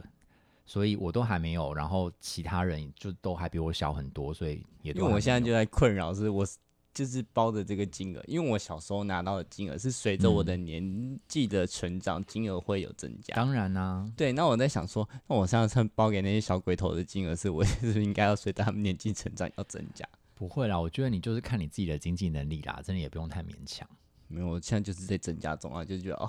[0.68, 6.46] 所以我都还没有，然后其他人就都还比我小很多，所以也都因为我现在就在困扰，是我
[6.92, 13.34] 就是包的这个金额，因为我小时候拿到的金额是随着我的年纪的成长，金额会有增加。
[13.34, 20.06] 当然啊啦、对，那我在想说，那我上次包给那些小鬼头的金额，是我 是不是应该要随着他们年纪成长要增加？
[20.34, 23.88] 不会啦，我觉得你就是看你自己的经济能力啦，真的也不用太勉强。
[24.26, 26.28] 没有，我现在就是在增加中啊，就觉得哦，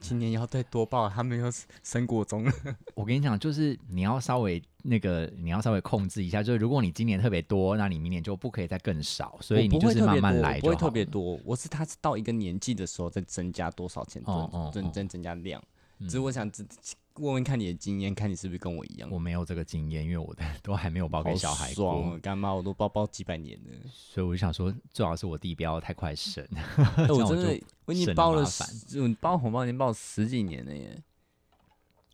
[0.00, 1.46] 今年要再多报，他们又
[1.82, 2.52] 升国中了。
[2.94, 6.42] 我跟你讲，就是你要稍微那个，你要稍微控制一下。
[6.42, 9.38] 就是如果你今年特别多，那你明年就不可以再更少。
[9.40, 10.90] 所以你就是慢慢来我不会特。
[10.90, 11.38] 别多。
[11.44, 15.62] 我是他是到一个年纪的时候再增加多少钱，哦哦哦增增增加量。
[15.98, 16.66] 嗯只是我想只
[17.14, 19.08] 问问看你的经验，看你是不是跟我一样。
[19.10, 23.72] 我没有这个经验，因为我的都还没有包给小孩过干妈我都包包几百年了。
[23.90, 26.46] 所以我就想说，最好是我弟不要太快生。
[26.54, 26.62] 哎，
[27.08, 31.02] 这样我真的我已经包了麻烦十，我包红包已经包了十几年了耶。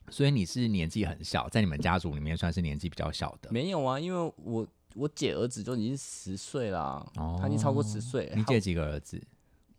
[0.09, 3.51] 所以你是年纪很小，在你们家族里面算是年纪比较小的。
[3.51, 4.65] 没有啊，因为我
[4.95, 8.35] 我姐儿子就已经十岁啦，哦他已经超过十岁了。
[8.35, 9.21] 你姐几个儿子？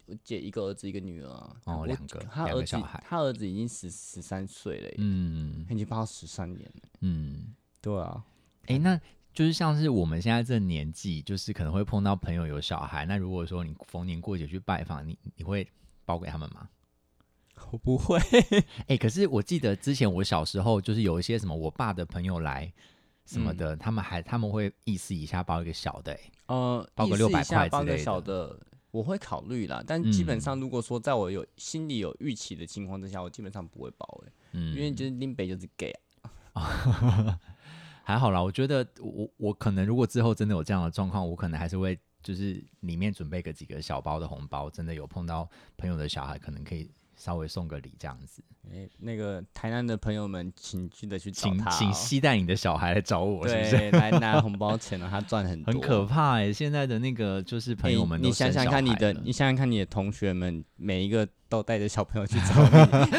[0.07, 6.89] 我姐一个儿子一个女儿啊，哦两个他儿子两个小孩他儿子已经十十三岁了，嗯他已经包到十三年了。
[7.01, 7.55] 嗯。
[7.81, 8.25] 对啊，
[8.67, 8.99] 诶，那
[9.35, 13.05] 就是像是我们现在这年纪，就是可能会碰到朋友有小孩。
[13.05, 15.69] 那如果说你逢年过节去拜访，你你会
[16.07, 16.67] 包给他们吗？
[17.71, 18.19] 我不会。
[18.89, 22.73] 哎、可是我记得之前我小时候，就是有一些什么我爸的朋友来
[23.27, 28.61] 什么嗯的，他们还他们会意思一下包一个小的、欸，呃，包个意思一600下包个块之类的，
[28.95, 29.83] 我会考虑啦。
[29.85, 35.93] 但基本嗯上，如果说在我有心里有预期的情况之下，我基本上不会包诶、嗯，因为就是林北就是 gay
[36.53, 37.41] 啊。
[38.05, 38.41] 还好啦。
[38.41, 46.89] 我觉得我我可能如果之后真的有这样的状况，我可能还是会就是里面准备个几个小包的红包，真的有碰到朋友的小孩，可能可以
[47.25, 48.43] 稍微送个礼这样子。
[48.71, 51.75] 诶、那个台南的朋友们，请记得去找请他、哦。
[51.79, 53.91] 请期待你的小孩来找我，是不是？
[53.93, 62.55] 来拿红包钱了， 他赚很多，很可怕哎、现在的那个就是朋友们都你想想看你的，你想想看你的同学们，每一个都带着小朋友去找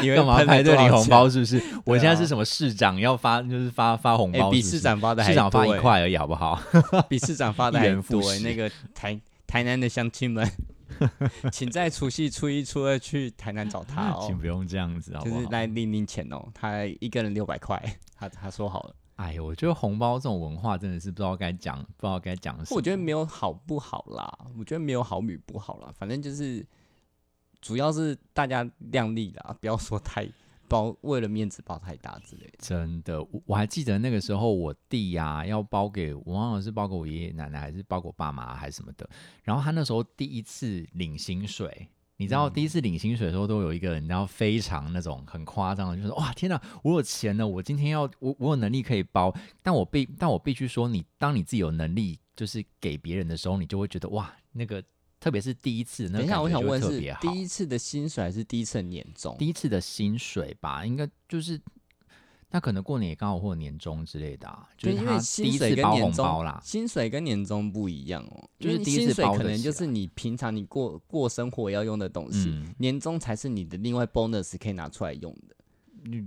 [0.08, 0.76] 你干嘛排队？
[0.76, 1.28] 领红包？
[1.28, 1.60] 是不是？
[1.84, 6.60] 我现在啊是什么市长要发，就是发发红哎、包，比市长发的还市长发一块而已，好不好？
[7.08, 8.38] 比市长发的一还元多欸。
[8.40, 10.46] 那个台台南的乡亲们，
[11.52, 15.36] 请在除夕、初一、初二去台南找他哦 请，不用这样子，好不好？
[15.36, 16.48] 就是来领领钱哦。
[16.54, 17.82] 他一个人六百块，
[18.16, 18.96] 他他说好了。
[19.16, 22.76] 哎呦，我觉得红包这种文化真的是不知道该讲，不知道该讲什么。
[22.76, 26.64] 我觉得没有好不好啦，我觉得没有好与不好啦，反正就是
[27.62, 30.28] 主要是大家量力啦，不要说太
[30.68, 32.58] 包为了面子包太大之类的。
[32.58, 39.08] 真的，我我还记得那个时候，我弟呀、要包给我忘了是包给我爷爷奶奶，还是包给我爸妈，还是什么的。
[39.42, 54.82] 然后他那时候第一次领薪水，你知道第一次领薪水的时候，都有一个你知道非常那种很夸张的，就是哇天哪，我有钱了，我今天要我我有能力可以包，但我必但我必须说，你当你自己有能力就是给别人的时候，你就会觉得哇那个。
[55.18, 59.34] 特别是第一次，那等一下，我想问是第一次的薪水还是第一次的年终？
[59.38, 61.60] 第一次的薪水吧，应该就是
[62.50, 66.60] 那可能过年也刚好或年终之类的，啊就是因为第一次包红包啦。
[66.62, 75.55] 薪水跟年终不一样哦，就是薪水可能就是你平常你过过生活要用的东西，年终才是你的另外 bonus 可以拿出来用的。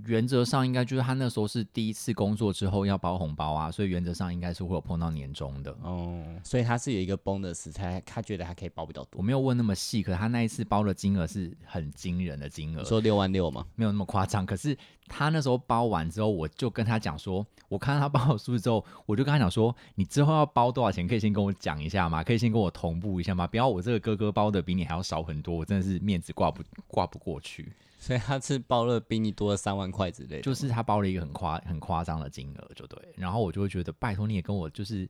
[0.05, 9.19] 原则上应该就是他那时候是第一次工作之后要包红包啊，所以原则上应该是会有碰到年终的哦，所以他是有一个 bonus 才他觉得他可以包比较多。
[9.19, 13.65] 我没有问那么细，可是他那一次包的金额是很惊人的金额，说六万六吗？
[13.75, 14.45] 没有那么夸张。
[14.45, 22.23] 可是他那时候包完之后，我就跟他讲说，我看到他包好数字之后，我就跟他讲说，你之后要包多少钱，可以先跟我讲一下吗？
[22.23, 23.47] 可以先跟我同步一下吗？
[23.47, 27.71] 不要我这个哥哥包的比你还要少很多，我真的是面子挂不挂不过去。
[27.99, 32.97] 所以他是包了比你多了三万块之类，就是他包了一个很夸很夸张的金额，就对。
[33.15, 35.07] 然后我就会觉得，拜托你也跟我就是，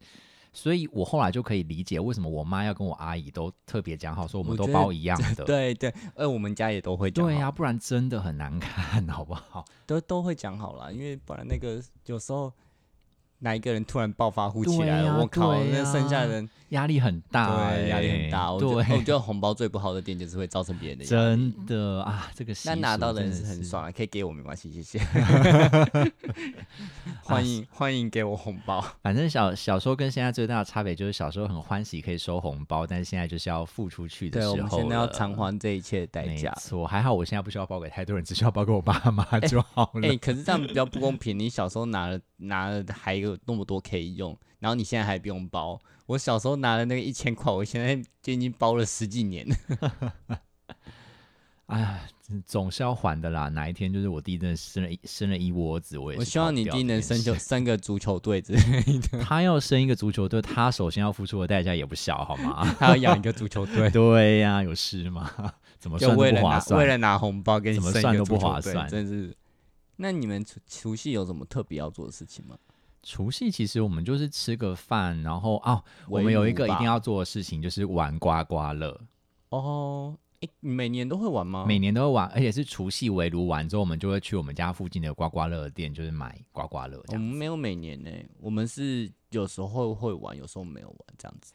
[0.52, 5.44] 所以我后来就可以理解为什么我妈要跟我阿姨都特别讲好，说我们都包一样的。
[5.46, 7.26] 对对，呃，我们家也都会讲。
[7.26, 9.64] 对呀，不然真的很难看，好不好？
[9.86, 12.52] 都都会讲好了，因为不然那个有时候。
[13.42, 15.18] 哪一个人突然暴发户起来了？
[15.18, 18.52] 我靠，那剩下的人压力很大，对，压力很大。
[18.52, 21.18] 我觉得，我觉得红包最不好的点就是会造成别人的压力。
[21.18, 25.00] 真的啊，这个那拿到的人是很爽，可以给我没关系，谢谢。
[27.24, 28.84] 欢迎欢迎给我红包。
[29.02, 36.52] 反正小小时候跟现在最大的差别就是小时候很欢喜可以收红包，但是现在就是要付出去的时候，我们现在要偿还这一切的代价。
[36.60, 40.08] 错，还好我现在不需要包给太多人，只需要包给我爸妈就好了。
[40.08, 41.38] 哎，可是这样比较不公平。
[41.38, 45.80] 你小时候拿了拿了还有那么多可以用，然后你现在还不用包。
[46.06, 49.48] 我小时候拿的那个一千块，我现在就已经包了十几年。
[51.68, 52.10] 哎，
[52.48, 53.48] 总是要还的啦。
[53.50, 59.20] 哪一天就是我弟真的生了一生了一窝子，我也我希望你弟能生就 生个足球队之类的。
[59.22, 62.76] 他要生一个足球队，他首先要付出的代价也不小，好吗？
[62.80, 63.88] 他要养一个足球队。
[63.92, 65.32] 对呀，有事吗？
[65.78, 66.80] 怎么算都不划算。
[66.80, 69.36] 为了拿红包，跟怎么算都不划算，真是。
[69.98, 72.58] 那你们除除夕有什么特别要做的事情吗？
[73.02, 79.00] 除夕其实我们就是吃个饭，然后哦，我们有一个一定要做的事情就是玩刮刮乐。
[79.50, 81.66] 哦，诶，每年都会玩吗？
[81.68, 87.02] 每年都会玩，而且是除夕围炉完之后，我们就会去我们家附近的刮刮乐店，就是买刮刮乐。
[87.08, 91.54] 我们没有每年呢，我们是有时候会玩，有时候没有玩这样子。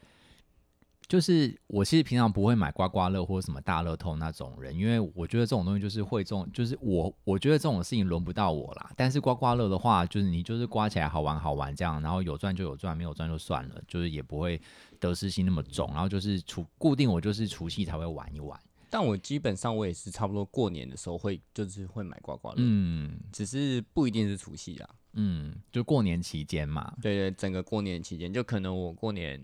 [1.07, 8.91] 就是我其实平常不会买刮刮乐或者什么大乐透那种人，因为我觉得这种东西就是会中，就是我我觉得这种事情轮不到我啦。
[8.97, 14.59] 但是刮刮乐的话，就是你就是刮起来好玩好玩这样，然后有赚就有赚，没有赚就算了，就是也不会
[14.99, 15.87] 得失心那么重。
[15.93, 29.39] 然后就是除固定我就是除夕才会玩一玩，但我基本上我也是差不多过年的时候会就是会买刮刮乐，嗯，只是不一定是除夕啊，嗯，就过年期间嘛，对对，整个过年期间就可能我过年。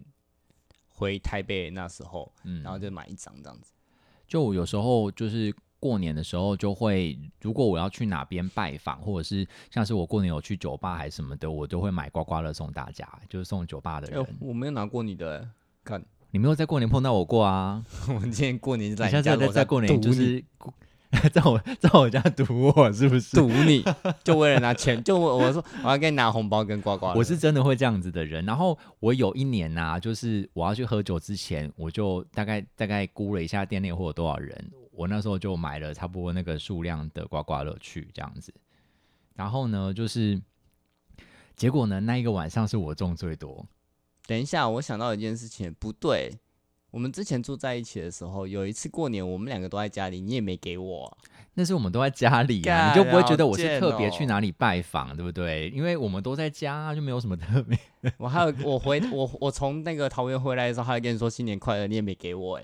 [1.02, 3.74] 回台北那时候，嗯，然后就买一张这样子。
[4.28, 14.26] 就有时候就是过年的时候，就会如果我要去哪边拜访，或者是像是我过年有去酒吧还是什么的，我都会买刮刮乐送大家，就是送酒吧的人。
[14.40, 15.50] 我没有拿过你的，
[15.84, 17.84] 看你没有在过年碰到我过啊？
[18.08, 20.46] 我们今天过年在在在过年就是。
[21.34, 23.84] 在我 在我家堵我是不是堵你？
[24.24, 25.04] 就为了拿钱？
[25.04, 27.13] 就我我说我要给你拿红包跟刮刮。
[27.13, 28.45] 我是真的会这样子的人。
[28.45, 38.54] 然后我有一年呐，就是我要去喝酒之前，我就大概大概估了一下店内会有多少人，我那时候就买了差不多那个数量的刮刮乐去这样子。
[39.36, 40.41] 然后呢，就是
[41.56, 43.65] 结果呢，那一个晚上是我中最多。
[44.28, 46.32] 等一下，我想到一件事情，不对。
[46.92, 51.18] 我们之前住在一起的时候，有一次过年，我们两个都在家里，你也没给我。
[51.54, 55.70] 那是我们都在家里啊，你就不会觉得我是特别去哪里拜访，对不对？
[55.70, 57.78] 因为我们都在家，就没有什么特别。
[58.18, 62.64] 我还有我回我我从那个桃园回来的时候，还跟你说新年快乐，你也没给我哎。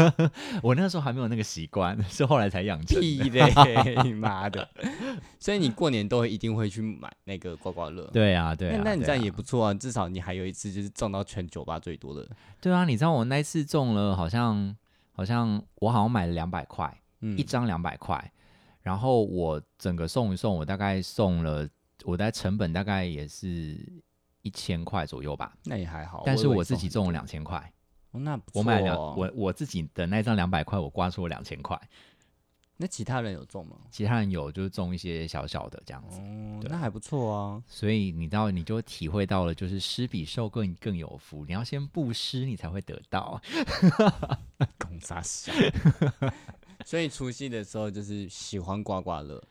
[0.62, 2.98] 我那时候还没有那个习惯，是后来才养成。
[3.00, 4.68] 屁嘞，妈的！
[5.38, 8.04] 所以你过年都一定会去买那个刮刮乐。
[8.12, 8.82] 对啊，对啊。
[8.84, 12.28] 那你这样也不错啊，至少你还有一次就是中到全酒吧最多的。
[12.60, 14.76] 对啊，你知道我那次中了，好像
[15.12, 16.92] 好像我好像买了两百块。
[17.36, 18.30] 一张两百块，
[18.82, 21.66] 然后我整个送一送，我大概送了，
[22.04, 23.76] 我的成本大概也是
[24.46, 25.52] 一千块左右吧。
[25.64, 27.72] 那也还好，但是我自己中了两千块。
[28.12, 31.80] 哦，那我买两我我自己的那张两百块，我刮出了两千块。
[32.78, 33.76] 那其他人有中吗？
[33.90, 36.20] 其他人有就是中一些小小的这样子。
[36.20, 37.62] 哦，那还不错啊。
[37.66, 41.44] 所以你知道，你就体会到了，就是施比受更更有福。
[41.46, 43.40] 你要先布施，你才会得到。
[44.78, 45.52] 公傻笑。
[46.84, 49.42] 所以除夕的时候就是喜欢刮刮乐，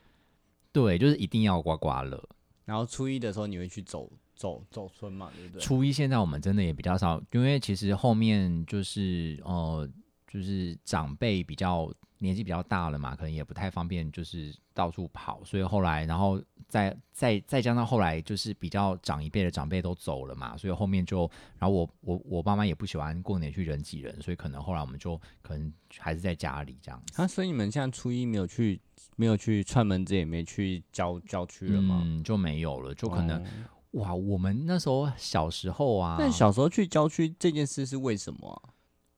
[0.71, 2.23] 对，就是一定要刮刮乐。
[2.63, 5.61] 然后初一的时候你会去走走走村嘛，对不对？
[5.61, 9.89] 初一现在我们真的也比较少，因为其实后面就是呃，
[10.27, 21.29] 就是长辈比较年纪比较大了嘛，可能也不太方便，就是到处跑，所以后来，然后再再再加上后来就是比较长一辈的长辈都走了嘛，所以后面就，
[21.59, 27.21] 然后我我我爸妈也不喜欢过年去人挤人，所以可能后来我们就可能还是在家里这样子。
[27.21, 28.81] 啊，所以你们现在初一没有去
[29.17, 32.01] 没有去串门子，也没去郊郊区了吗？
[32.03, 33.47] 嗯，就没有了，就可能、哦
[33.95, 38.73] 哇，我们那时候小时候啊，那小时候去郊区这件事是为什么啊？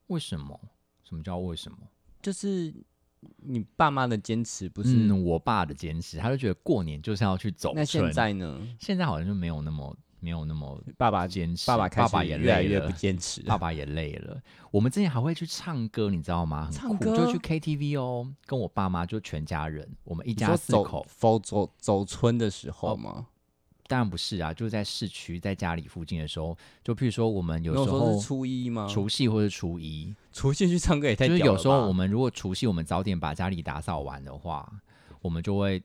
[0.07, 0.59] 为什么？
[1.03, 1.77] 什么叫为什么？
[2.21, 2.73] 就是
[3.37, 4.95] 你爸妈的坚持，不是？
[4.95, 8.59] 嗯，我爸的坚持，他就觉得过年就是要去走那现在呢？
[8.79, 13.41] 现在好像就没有那么没有那么爸爸坚持，爸爸爸爸也累了越来越不坚持。
[13.43, 14.39] 爸爸也累了。
[14.69, 16.69] 我们之前还会去唱歌，你知道吗？
[16.71, 21.03] 很酷，唱歌就去 KTV 哦，跟我爸妈就全家人，我们一家四口。
[21.17, 23.25] 走走走村的时候吗？
[23.87, 28.87] 当然不是啊，就是在市区，在家里附近的时候，就譬如说我们有时候是初一吗？
[28.89, 34.71] 除夕或者初一， 除夕去唱歌也太就是有时候我们如果除夕我们早点把家里打扫完的话，
[35.21, 35.81] 我们就会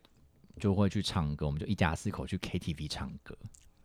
[0.58, 3.36] 就会去唱歌，我们就一家四口去 KTV 唱歌。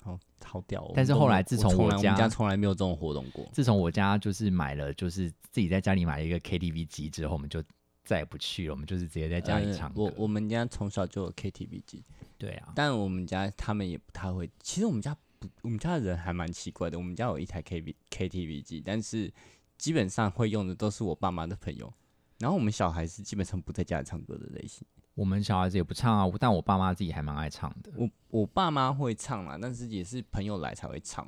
[0.03, 0.93] 好好屌哦。
[0.95, 3.45] 但是后来自从我我家我家从来没有这种活动过。
[3.51, 7.61] 自从我家就是买了，就是自己在家里买了一个 KTV 机之后，我们就
[8.07, 10.03] 再也不去了，我们就是直接在家里呃唱歌。
[10.03, 12.01] 我我们家从小就有 KTV 机，
[12.37, 14.49] 对啊，但我们家他们也不太会。
[14.61, 16.97] 其实我们家不，我们家的人还蛮奇怪的。
[16.97, 19.31] 我们家有一台 K V KTV 机，但是
[19.77, 21.93] 基本上会用的都是我爸妈的朋友。
[22.39, 24.87] 然后我们小孩是基本上不在家里唱歌的类型。
[25.13, 27.91] 我们小孩子也不唱啊，但我爸妈自己还蛮爱唱的。
[27.95, 31.27] 我我爸妈会唱啦，但是也是朋友来才会唱。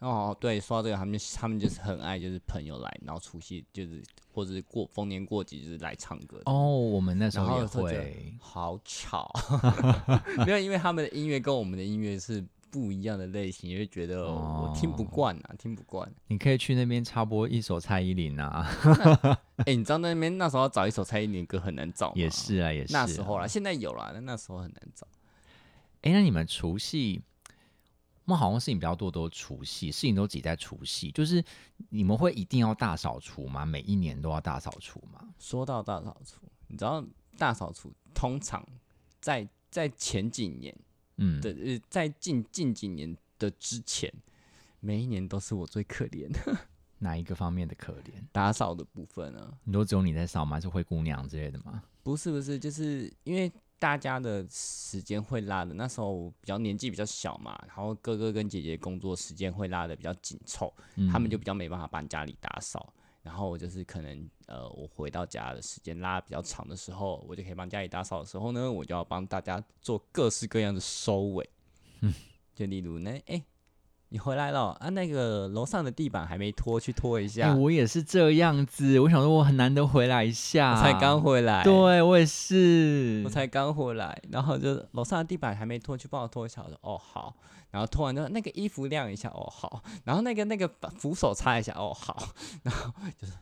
[0.00, 6.40] 哦，对，说到这个，他们他们就是很爱，就是朋友来，然后除夕就是或者是过逢年过节就是来唱歌。
[6.44, 8.34] 哦，我们那时候也会。
[8.38, 9.32] 好吵，
[10.44, 16.06] 没有，因为他们的音乐跟我们的音乐是不一样的类型，也会觉得我听不哦惯啊，听不惯。
[16.26, 18.68] 你可以去那边插播一首蔡依林啊，
[19.64, 22.12] 哎、你知道那边那时候要找一首蔡依林的歌很难找吗？
[22.16, 23.46] 也是啊，也是、那时候啦，。
[23.46, 25.06] 现在有啦，但那时候很难找。
[26.02, 27.20] 哎、那你们除夕，
[28.26, 31.12] 我们好像事情比较多，都是除夕，事情都挤在除夕。
[31.12, 31.42] 就是
[31.90, 33.64] 你们会一定要大扫除吗？
[33.64, 35.32] 每一年都要大扫除吗？
[35.38, 37.04] 说到大扫除，你知道
[37.38, 38.66] 大扫除通常
[39.20, 40.76] 在在前几年
[41.18, 44.12] 嗯，的呃，在近近几年的之前，
[44.80, 46.58] 每一年都是我最可怜的
[46.98, 48.12] 哪一个方面的可怜？
[48.32, 49.56] 打扫的部分啊。
[49.62, 50.58] 你都只有你在扫吗？
[50.58, 51.80] 是灰姑娘之类的吗？
[52.02, 62.92] 不是不是，就是因为大家的时间会拉的，那时候比较年纪比较小嘛，然后哥哥跟姐姐工作时间会拉的比较紧凑，嗯他们就比较没办法帮家里打扫。
[63.22, 71.50] 然后我就是可能呃，我回到家的时间拉得比较长的时候，我就可以帮家里打扫的时候呢，我就要帮大家做各式各样的收尾。
[72.02, 72.14] 嗯
[72.54, 73.42] 就例如呢，哎、
[74.10, 74.88] 你回来了啊？
[74.90, 77.54] 那个楼上的地板还没拖，去拖一哎、下。
[77.54, 79.00] 我也是这样子。
[79.00, 86.62] 我想说，我很难得回来一下，我才刚回来，对我也是，我才刚回来，然后就楼上的地板还没拖，去帮我拖一下。
[86.62, 87.34] 我说哦好，
[87.70, 92.28] 然后拖完之后那个衣服晾一下，哦好，然后那个那个把扶手擦一下，哦好，
[92.62, 93.32] 然后就是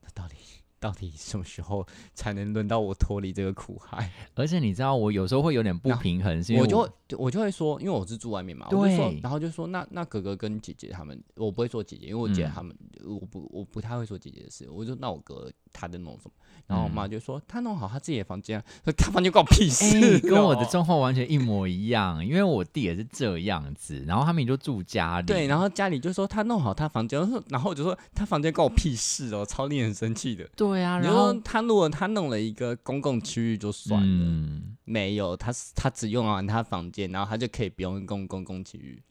[0.00, 0.36] 那到底
[0.84, 4.10] 到底什么时候才能轮到我脱离这个苦海？
[4.36, 12.76] 而且你知道，我有时候会有点不平衡，是因为我就会我就会说，因为我是住外面嘛，我就说对，然后就说那那哥哥跟姐姐他们，我不会说姐姐，因为我姐嗯他们，
[13.06, 16.30] 我不我不太会说姐姐的事，我就那我哥他在弄什么，
[16.68, 30.48] 然后我妈就说他弄好他自己的房间啊，说他房间关我屁事、哎、 跟我的哦状况完全一模一样，因为我弟也是这样子，然后他们也就住家里，对，然后家里就说他弄好他房间，然后我就说他房间关我屁事哦，超令人生气的。
[30.56, 39.02] 对啊，你然后说他如果他弄了一个公共区域就算了，嗯，没有，他他只用完他房间，然后他就可以不用公公共区域。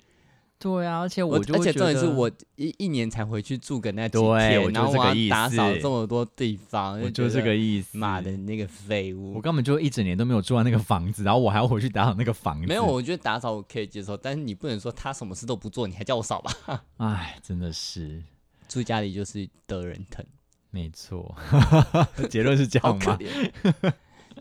[0.64, 9.42] 对啊，而且我而且重点是我一一年才回去住个那几对天，我就然后我要这个意打扫这么多地方，我就这个意思，妈的那个废物我。
[9.42, 16.84] 根本就一整年都没有住完那个房子，然后我还要回去打扫那个房子，没有，我觉得打扫我可以接受，但是你不能说他什么事都不做，你还叫我扫吧？
[16.98, 18.24] 哎，真的是
[18.70, 20.26] 住家里就是得人疼。
[20.72, 21.36] 没错，
[22.32, 23.20] 结论是这好样吗？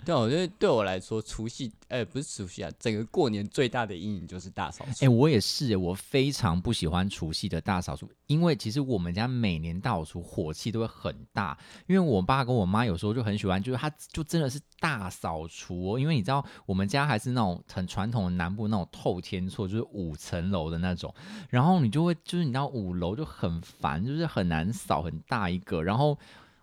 [0.04, 5.04] 对，我觉得对我来说，除夕，哎、不是除夕啊，整个过年最大的阴影就是大扫除。
[5.04, 21.14] 哎、我也是，我非常不喜欢除夕的大扫除，因为其实我们家每年大扫除火气都会很大，因为我爸跟我妈有时候就很喜欢，就是他就真的是大扫除哦，因为你知道我们家还是那种很传统的南部那种透天厝，就是五层楼的那种，
[21.48, 26.18] 然后你就会就是你知道五楼就很烦，就是很难扫，很大一个，然后。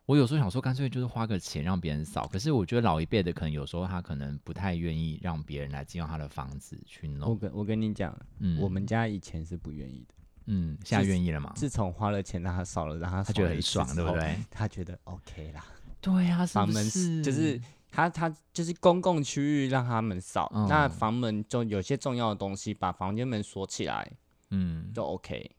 [0.10, 2.28] 我有时候想说，干脆就是花个钱让别人扫。
[2.32, 7.38] 可是我觉得老一辈的可能有时候他可能不太愿意让别人来进到他的房子去弄我弄。
[7.38, 10.16] 跟我跟你讲，嗯，我们家以前是不愿意的，
[10.48, 11.54] 嗯，现在愿意了吗？
[11.56, 13.86] 自从花了钱让他扫了，让他他觉得很爽？
[13.96, 14.36] 对不对？
[14.50, 15.64] 他觉得 OK 啦，
[16.02, 17.22] 对呀、房门是？
[17.22, 24.12] 就是他他就是公共区域让他们扫，嗯那房门就有些重要的东西，把房间门锁起来
[24.50, 25.52] 嗯，就 OK。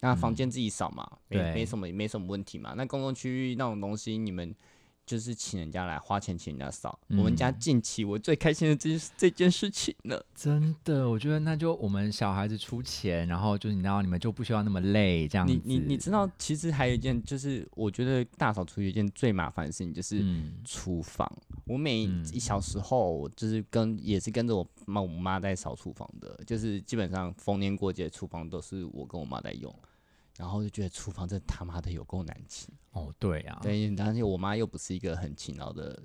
[0.00, 2.74] 那房间自己扫嘛，没没什么没什么问题嘛。
[2.76, 4.54] 那公共区域那种东西，你们
[5.06, 6.98] 就是请人家来花钱请人家扫。
[7.10, 10.22] 我们家嗯近期我最开心的这这件事情了。
[10.34, 15.52] 真的，我觉得那就我们小孩子出钱，然后就是你知道，你们就不需要那么累，这样子。
[15.52, 21.30] 你你你知道，其实还有一件，就是我觉得大扫除有一件最麻烦的事情，就是嗯厨房。
[21.64, 29.74] 我每嗯一小时候，就是跟也是跟着我妈我妈在扫厨房的，就是基本上逢年过节厨房都是我跟我妈在用，
[30.38, 32.72] 然后就觉得厨房真他妈的有够难清。
[32.92, 36.02] 哦，对啊，，对，而且我妈又不是一个很勤劳的，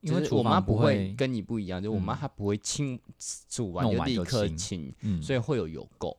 [0.00, 3.00] 因为就是我妈不会跟你不一样，就我妈嗯她不会清
[3.48, 6.16] 煮完就就立刻清所以会有油垢。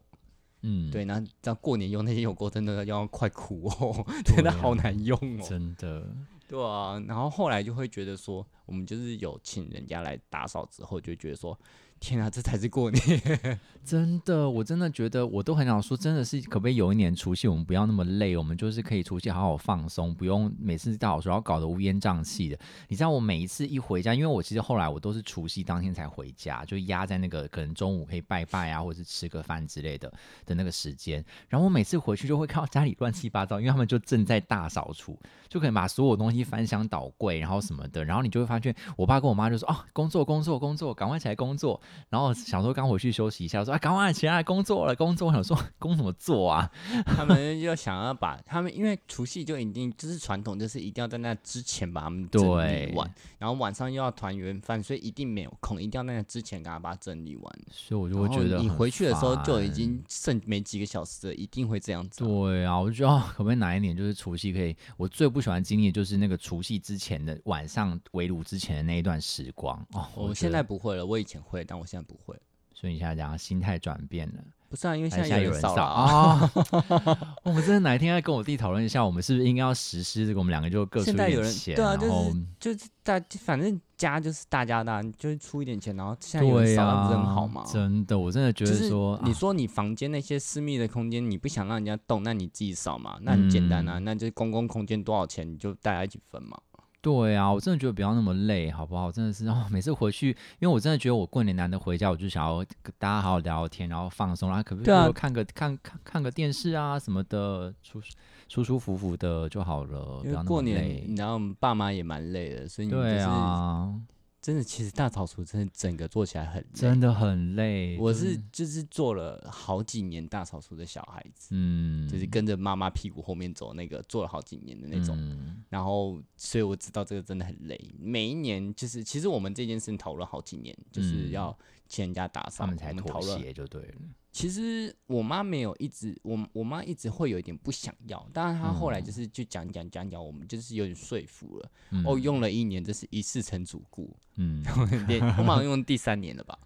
[0.62, 5.46] 嗯，对，那这样过年用那些油垢真的要快哭哦，对 真的啊好难用哦。
[5.48, 6.08] 真的，
[6.48, 11.58] 对啊，然后后来就会觉得说，我们就是有请人家来打扫之后，就觉得说，
[12.00, 13.02] 天啊，这才是过年。
[13.84, 22.60] 真的，我真的觉得，我都很想说，真的是可不可以有一年除夕我们不要那么累，我们就是可以除夕好好放松，不用每次大扫除要搞得乌烟瘴气的。
[22.90, 30.12] 你知道我每一次一回家，因为我其实后来我都是除夕当天才回家，就压在那个可能中午可以拜拜啊，或者是吃个饭之类的
[30.46, 31.24] 的那个时间。
[31.48, 35.18] 然后我每次回去就会看到家里乱七八糟，因为他们就正在大扫除，
[35.48, 41.80] 就可能把所有东西翻箱倒柜，然后什么的，然后你就会发现，我爸跟我妈就说：“哦，工作工作工作，赶快起来工作。”
[42.10, 46.72] 然后想说刚回去休息一下，说：“啊，赶快起来工作了，工作。”我想说工怎么做啊？
[47.06, 57.60] 他们就想要把他们，因为除夕就一定就是传统，就是一定要在那之前把他们整对理完，然后晚上又要团圆饭，所以一定没有空，一定要在那之前给他把它整理完。
[57.72, 64.76] 所以我就会觉得你回去的时候就已经剩没几个小时了，一定会这样子啊、对啊，我就觉得、哦、可不可以哪一年就是除夕可以？
[64.96, 70.08] 我最不喜欢经历的就是那个除夕之前的晚上围炉之前的那一段时光哦。
[70.16, 72.36] 我现在，不会了，我以前会，但我现在不会。
[72.74, 74.44] 所以你现在讲心态转变了。
[74.70, 76.52] 不是啊，因为现在有人扫啊。
[76.52, 76.52] 啊！
[77.42, 80.40] 我们真的哪一天要跟我弟讨论一下，我们是不是应该要实施这个？
[80.40, 87.64] 我们两个就各出一点钱，对啊就是就是大，反正家就是大家的就是出一点钱，然后现在有人对扫，那不是啊，很好吗？
[87.66, 96.60] 真的，我真的觉得说，啊你说你房间那些私密的空间，你不想让人家动，那你自己扫嘛，那很简单啊，嗯那就是公共空间多少钱，你就大家一起分嘛。
[97.02, 99.12] 对啊，我真的觉得不要那么累，好不好？
[99.12, 100.30] 真的是哦，每次回去，
[100.60, 108.02] 因为我真的觉得我过年难得回家，我就想要跟大家好好聊聊天，然后放松，然后可不可以看个看看看个电视啊什么的，舒
[108.50, 111.16] 舒舒服服的就好了，不因为过年，么累你。
[111.16, 113.94] 知道我们爸妈也蛮累的，所以你就对是啊，
[114.42, 116.68] 真的，其实大扫除真的整个做起来很累。
[116.74, 117.98] 真的很累。
[118.00, 125.18] 我是就是做了好几年大扫除的小孩子，嗯，就是跟着妈妈屁股后面走那个，做了好几年的那种。
[125.20, 127.78] 嗯然后，所以我知道这个真的很累。
[128.00, 131.58] 每一年就是，其实我们这件事情讨论好几年，就是嗯要
[131.88, 133.22] 请人家打扫，他们才妥。
[133.22, 133.96] 协就对了。
[134.32, 141.72] 其实我妈没有一直，我我妈一直会有一点不想要，当然她后来嗯就是就讲讲讲讲，我们就是有点说服了。
[141.90, 144.64] 嗯哦，用了一年，这是一次成主顾， 嗯
[145.08, 146.58] 连我们好像用第三年了吧？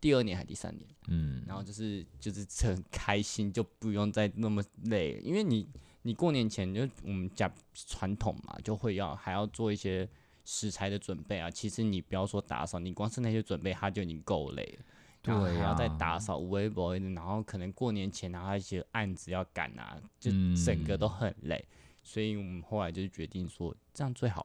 [0.00, 0.88] 第二年还第三年？
[1.08, 5.68] 嗯，然后就是就是很开心，就不用再那么累，因为你
[6.02, 10.08] 你过年前就我们家传统嘛，就会要还要做一些
[10.52, 11.48] 食材的准备啊。
[11.48, 14.84] 其实你不要说打扫，你光是那些准备，它就已经够累了。
[15.22, 21.64] 然后还要再啊打扫微博，然后可能过年前然后一些案子要赶啊，就嗯整个都很累。
[22.02, 24.44] 所以我们后来就是决定说，这样最好，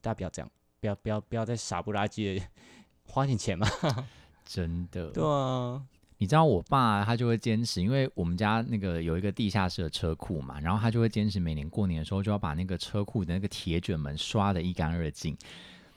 [0.00, 2.46] 大家不要这样，不要不要不要再傻不拉几的
[3.08, 3.66] 花点钱嘛。
[4.44, 5.10] 真的。
[5.10, 5.82] 对啊，
[6.24, 15.36] 你知道我爸他就会坚持，因为我们家那个有一个地下室的车库嘛，然后他就会坚持每年过年的时候就要把那个车库的那个铁卷门刷的一干二净。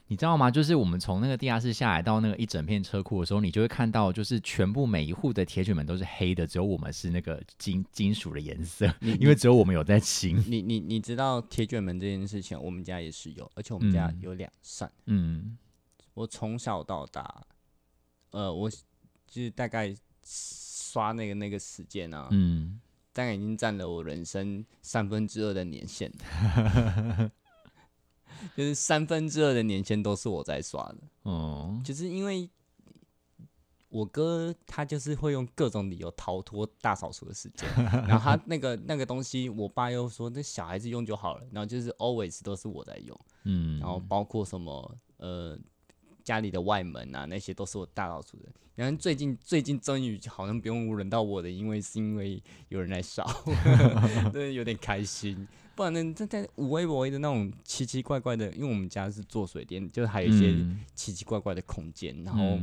[0.07, 0.51] 你知道吗？
[0.51, 10.43] 就是我们从那个地下室下来到那个一整片车库的时候，你就会看到，就是全部每一户的铁卷门都是黑的，只有我们是那个金金属的颜色，你 因为只有我们有在清。
[10.45, 15.57] 你你你知道铁卷门这件事情，我们家也是有，而且我们家嗯有两扇，嗯，
[16.13, 17.45] 我从小到大，
[18.31, 19.93] 呃，我就是大概
[20.29, 22.79] 刷那个那个时间啊，嗯，
[23.13, 26.11] 大概已经占了我人生三分之二的年限，
[28.55, 32.49] 就是三分之二的年限都是我在刷的，哦，就是因为
[33.89, 37.67] 我哥他就是会用各种理由逃脱大扫除的时间，
[38.05, 45.57] 然后他那个那个东西，我爸又说那小孩子用就好了，然后就是 always 都是我在用，嗯，然后包括什么呃
[46.27, 48.49] 家里的外门啊，那些都是我大扫除的。
[48.75, 53.25] 然后最近最近终于好像不用轮到我的，因为是因为有人来扫，
[54.33, 55.47] 真的有点开心。
[55.73, 60.53] 不然呢，这在五微博的那种奇奇怪怪的，因为我们家是做水电，就是还有一些
[60.93, 62.59] 奇奇怪怪的空间，然后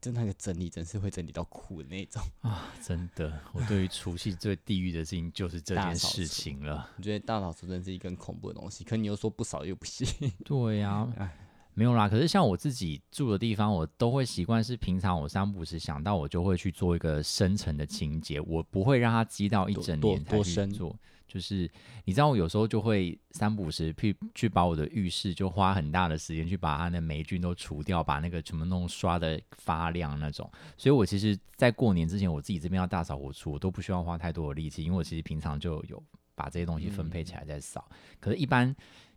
[0.00, 2.22] 就那个整理真是会整理到哭的那种。
[2.42, 6.88] 啊，真的，我对于除夕最地狱的事情就是这件事情了。
[6.96, 10.06] 我觉得大扫除真是一个很恐怖的东西，可你又说不扫又不行。
[10.44, 11.42] 对呀、哎
[11.76, 12.08] 没有啦。
[12.08, 20.96] 可是像我自己住的地方，我都会习惯是平常我三不五时想到，我就会去做一个深层的清洁，我不会让它积到一整年才去做。
[21.28, 21.70] 就是
[22.04, 30.50] 你知道，我有时候就会三不五时去去把我的浴室就花很大的时间去把它的霉菌都除掉，把那个全部弄刷的发亮那种。
[30.78, 36.02] 所以我其实，在过年之前，我自己这边要大扫除，我都不需要花太多的力气，因为我其实平常就有
[36.34, 37.86] 把这些东西分配起来再扫。
[38.20, 38.74] 可是，一般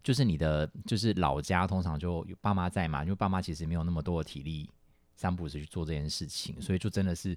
[0.09, 4.67] 就是你的就是老家通常就有爸妈在嘛，因为爸妈其实没有那么多的体力。
[5.15, 7.35] 三不五时去做这件事情，所以就真的是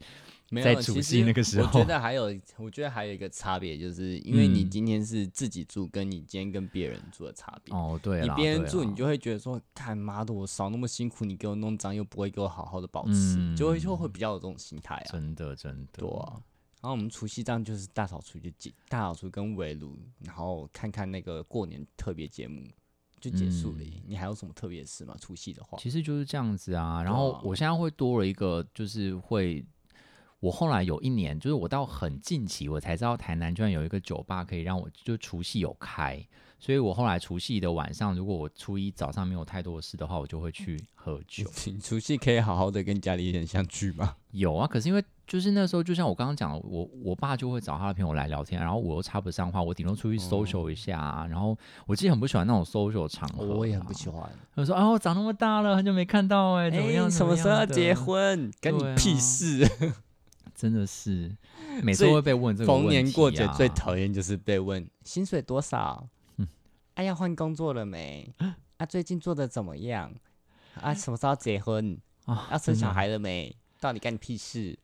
[0.50, 7.74] 没有在除夕那个时候我觉得还有，我觉得还有一个差别，就是因为你嗯今天是自己住，跟你今天跟别人住的差别。
[7.74, 15.10] 哦，对你啦，对啦别人住，你就会觉得说，看妈的，我扫那么辛苦，你给我弄脏，又不会给我好好的保持，嗯就会就会比较有这种心态啊。
[15.10, 16.40] 真的真的，对啊。
[16.82, 22.60] 然后我们除夕这样就是大扫除就结，大扫除跟围炉，然后看看那个过年特别节目
[23.20, 24.02] 就结束了耶。
[24.04, 25.16] 你还有什么特别的事吗？
[25.20, 27.00] 除夕的话，嗯其实就是这样子啊。
[27.00, 29.64] 然后我现在会多了一个，就是会，
[30.40, 36.20] 我后来有一年，就是我到很近期，我才知道台南居然有一个酒吧可以让我就除夕有开，
[36.58, 41.48] 所以我后来除夕的晚上，如果我初一早上没有太多的事的话，我就会去喝酒。
[41.66, 44.16] 你除夕可以好好的跟家里人相聚吗？
[44.32, 51.26] 有啊，可是因为就是那时候，就像我刚刚讲的，我我爸就会找他的朋友来聊天，然后我又插不上话，我顶多出去 social 一下、啊。
[51.26, 51.56] 然后
[51.86, 54.10] 我自己很不喜欢那种 social 场合、我也很不喜。
[54.10, 54.30] 欢。
[54.54, 57.06] 他说：“啊，我长那么大了，很久没看到哎、怎么样？
[57.06, 57.94] 哎什怎么时候要结？
[57.94, 58.52] 婚？
[58.60, 59.66] 干你屁事！
[60.54, 61.34] 真的是，
[61.82, 62.90] 每次最会被问这个问题、啊。
[62.90, 66.06] 逢年过节最讨厌就是被问薪水多少，
[66.36, 66.46] 嗯
[66.92, 68.30] 啊要换工作了没？
[68.76, 70.12] 啊最近做的怎么样？
[70.78, 71.98] 啊什么时候要结婚？
[72.26, 73.56] 啊要生小孩了没？
[73.80, 74.78] 到底干你屁事？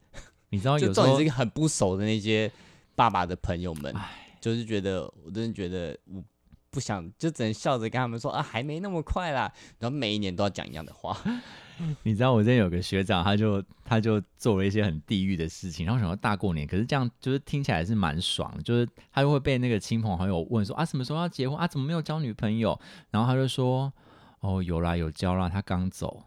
[0.51, 2.51] 你知道就有时候是一个很不熟的那些
[2.95, 3.95] 爸爸的朋友们，
[4.41, 6.23] 就是觉得我真的觉得我
[6.71, 11.17] 不想，就只能笑着跟他们说啊还没那么快啦，然后每一年都要讲一样的话。
[12.03, 22.79] 你知道我之前有个学长，他就他就做了一些很地狱的事情，然后想到大过年，可是这样就是听起来是蛮爽的，就是他就会被那个亲朋好友问说啊什么时候要结婚啊，怎么没有交女朋友？
[23.11, 23.93] 然后他就说
[24.41, 26.25] 哦有啦有交啦，他刚走，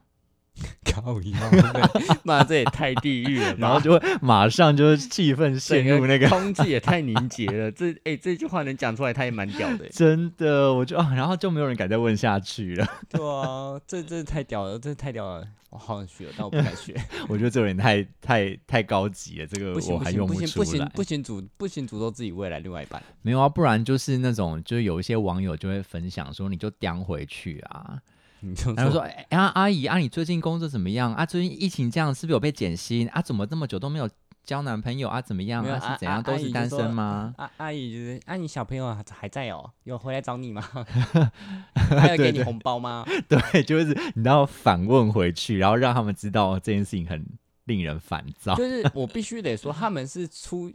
[0.83, 3.57] 靠腰，妈这也太地狱了吧！
[3.59, 6.27] 然后就会马上就是气氛陷入那个。
[6.27, 7.71] 空气也太凝结了。
[7.71, 9.89] 这哎、这句话能讲出来，他也蛮屌的欸。
[9.95, 12.85] 真的，我就啊，然后就没有人敢再问下去了。
[13.09, 16.93] 对啊，这这太屌了，这太屌了，我好想学，但我不敢学。
[17.29, 20.47] 我觉得这有点太太太高级了，这个我还用不出来。
[20.53, 23.01] 不行不行诅不行诅咒自己未来另外一半。
[23.21, 27.97] 没有啊，不然就是那种，就是有一些网友就会分享说，你就叼回去啊。
[28.41, 31.25] 你就然后说，哎、啊，阿姨啊，你最近工作怎么样啊？
[31.25, 33.21] 最近疫情这样，是不是有被减薪啊？
[33.21, 34.09] 怎么这么久都没有
[34.43, 35.21] 交男朋友啊？
[35.21, 35.69] 怎么样是
[35.99, 36.17] 怎样？
[36.17, 37.33] 啊都是单身吗？
[37.37, 40.61] 阿阿姨就是，啊，你小朋友还还在哦，有回来找你吗？
[41.73, 43.05] 还有给你红包吗？
[43.29, 47.23] 对，就是你要反问回去，然后让他们知道这件事情很
[47.65, 48.55] 令人烦躁。
[48.55, 50.71] 就是 我必须得说，他们是出，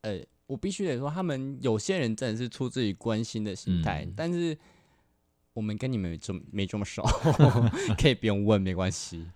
[0.00, 4.56] 呃，我必须得说，他们有些人真的是出自于关心的心态，嗯但是
[5.54, 7.02] 我们跟你们这么没这么熟，
[7.98, 9.26] 可以不用问，没关系。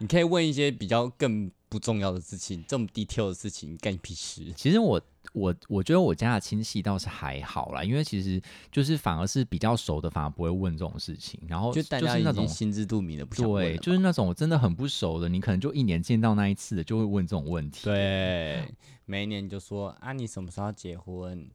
[0.00, 4.52] 你可以问一些比较更不重要的事情，这么 detail 的事情，干你屁事。
[4.54, 5.00] 其实我
[5.32, 8.40] 我我觉得我家的亲戚倒是还好啦，因为其实
[8.70, 11.40] 就是反而是比较熟的，反而不会问这种事情。
[11.48, 17.80] 然后就大家那种经心知肚明的，不想问对，就是那种真的很不熟的，你可能就一年见到那一次的，就会问这种问题。
[17.82, 18.72] 对，
[19.04, 21.50] 每一年就说啊，你什么时候要结婚？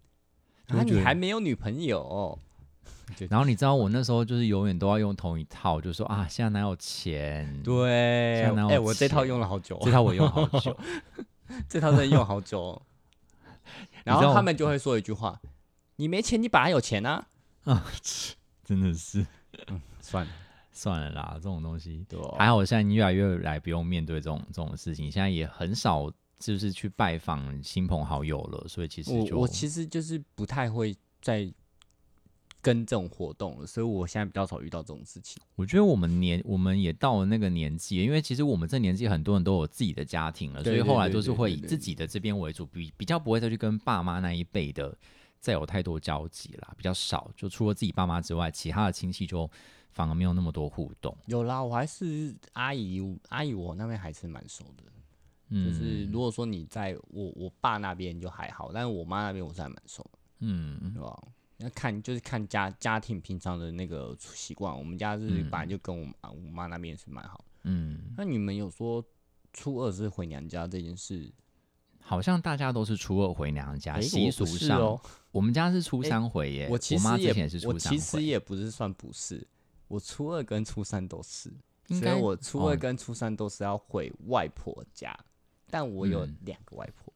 [0.68, 2.38] 啊，你还没有女朋友？
[3.30, 7.62] 然后你知道我那时候就是永远都要用同一套，就说啊，现在哪有钱？
[7.64, 10.78] 对，现在哪有哎、我这套用了好久，这套我用好久。
[11.70, 12.82] 这套真的用好久哦。
[14.04, 15.40] 然后他们就会说一句话
[15.98, 17.28] ：“你没钱，你本来有钱啊。
[17.66, 17.86] 啊，
[18.64, 19.26] 真的是。”
[20.02, 20.32] 算了，
[20.72, 22.36] 算了啦，这种东西对吧？
[22.40, 31.50] 还好我，现在越来越来不用面对这种这种事情，现在也很少就是去拜访亲朋好友了，所以其实就我我其实就是不太会再
[32.64, 35.44] 跟这种活动了，所以我现在比较少遇到这种事情。
[35.56, 44.98] 我觉得我们年我们也到了那个年纪，因为其实我们这年纪很多人都有自己的家庭了，所以后来对都是会以自己的这边为主，比比较不会再去跟爸妈那一辈的
[45.42, 47.30] 再有太多交集啦，比较少。
[47.36, 49.50] 就除了自己爸妈之外，其他的亲戚就
[49.92, 51.14] 反而没有那么多互动。
[51.28, 54.84] 有啦，我还是阿姨，阿姨我那边还是蛮熟的。
[55.50, 61.22] 嗯，就是如果说你在我我爸那边就还好，但是我妈那边我是还蛮熟的，嗯对吧？
[61.64, 67.46] 那看就是看家家庭平常的那个习惯，我们家是嗯本来就跟我妈我妈那边是蛮好的。
[67.64, 69.04] 嗯，那你们有说
[69.54, 71.32] 初二是回娘家这件事？
[72.06, 75.02] 好像大家都是初二回娘家，诶习俗上，哦，
[75.32, 76.68] 我们家是初三回耶。
[76.70, 79.48] 我其妈实也之前也是我初三回，其实也不是算不是，
[79.88, 81.50] 我初二跟初三都是，
[81.88, 85.18] 应该所以我初二哦跟初三都是要回外婆家，
[85.70, 87.14] 但我有嗯两个外婆，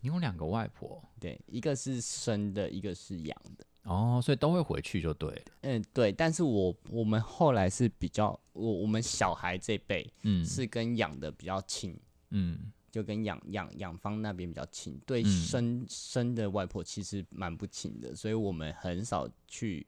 [0.00, 3.64] 你有两个外婆对，一个是生的，一个是养的。
[3.84, 5.42] 哦，所以都会回去就对了。
[5.62, 11.98] 嗯，对，但是我我们后来是比较，我我们小孩这辈嗯，是跟养的比较亲，
[12.30, 12.72] 嗯。
[12.92, 15.26] 就跟养养养方那边比较亲，对嗯。
[15.26, 19.86] 生生的外婆其实蛮不亲的，所以我们很少去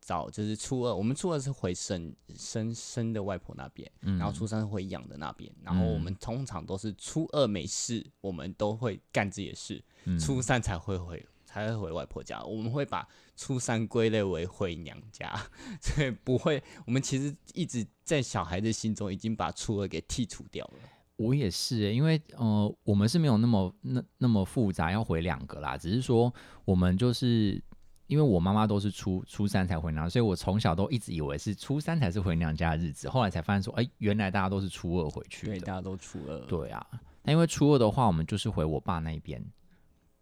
[0.00, 10.18] 找，就是初二，我们初二是回生生生的外婆那边，嗯，然后初三是回养的那边，然后我们通常都是初二没事，我们都会干自己的事，嗯。
[10.18, 11.24] 初三才会回
[11.56, 15.34] 才会回外婆家，我们会把初三归类为回娘家，
[15.80, 20.74] 所以不会，我们其实一直在小孩子心中已经把初二给剔除掉了。
[21.16, 25.74] 我也是耶，因为呃，我们是没有那么那那么复杂，要回两个啦。
[25.74, 26.30] 只是说
[26.66, 27.58] 我们就是
[28.06, 33.08] 因为我妈妈都是初初三才回娘，所以我从小都一直以为是初三才是回娘家的日子。
[33.08, 36.38] 后来才发现说，哎、原来大家都是初二回去对，大家都初二。
[36.40, 36.86] 对啊，
[37.22, 39.42] 那因为初二的话，我们就是回我爸那一边，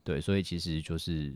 [0.04, 1.34] 对，所以其实就是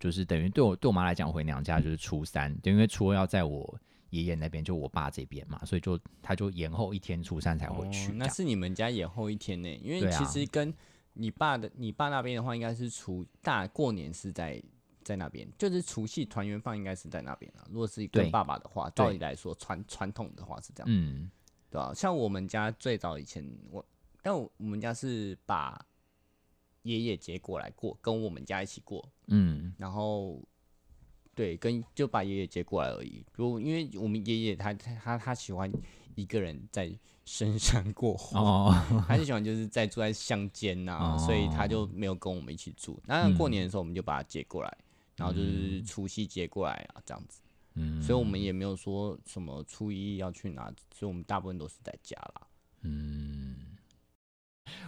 [0.00, 3.78] 就是等于对我对我妈来讲，回娘家就是初三，对，因为初二要在我
[4.10, 8.12] 爷爷那边，就我爸这边嘛，所以就他就延后一天，初三才回去。
[8.12, 9.68] 哦那是你们家延后一天呢？
[9.82, 10.72] 因为其实跟
[11.12, 14.62] 你爸的你爸那边的话，应该是除大过年是在
[15.02, 17.66] 在那边，就是除夕团圆饭应该是在那边啊。
[17.70, 21.30] 如果是对跟爸爸的话，照理来说传传统的话是这样，嗯
[21.70, 23.84] 对吧、像我们家最早以前我，
[24.22, 25.84] 但我我们家是把
[26.84, 30.40] 爷爷接过来过，跟我们家一起过，嗯然后
[31.34, 33.22] 对，跟就把爷爷接过来而已。
[33.34, 35.70] 如因为我们爷爷他他他他喜欢
[36.14, 38.72] 一个人在深山过活，哦，
[39.08, 43.02] 他就喜欢就是在住在乡间呐，所以他就没有跟我们一起住。
[43.06, 44.78] 那过年的时候我们就把他接过来，
[45.16, 47.40] 然后就是除夕接过来啊这样子。
[47.76, 52.46] 嗯，所以我们也没有说什么初一要去哪，所以我们大部分都是在家啦。
[52.82, 53.43] 嗯，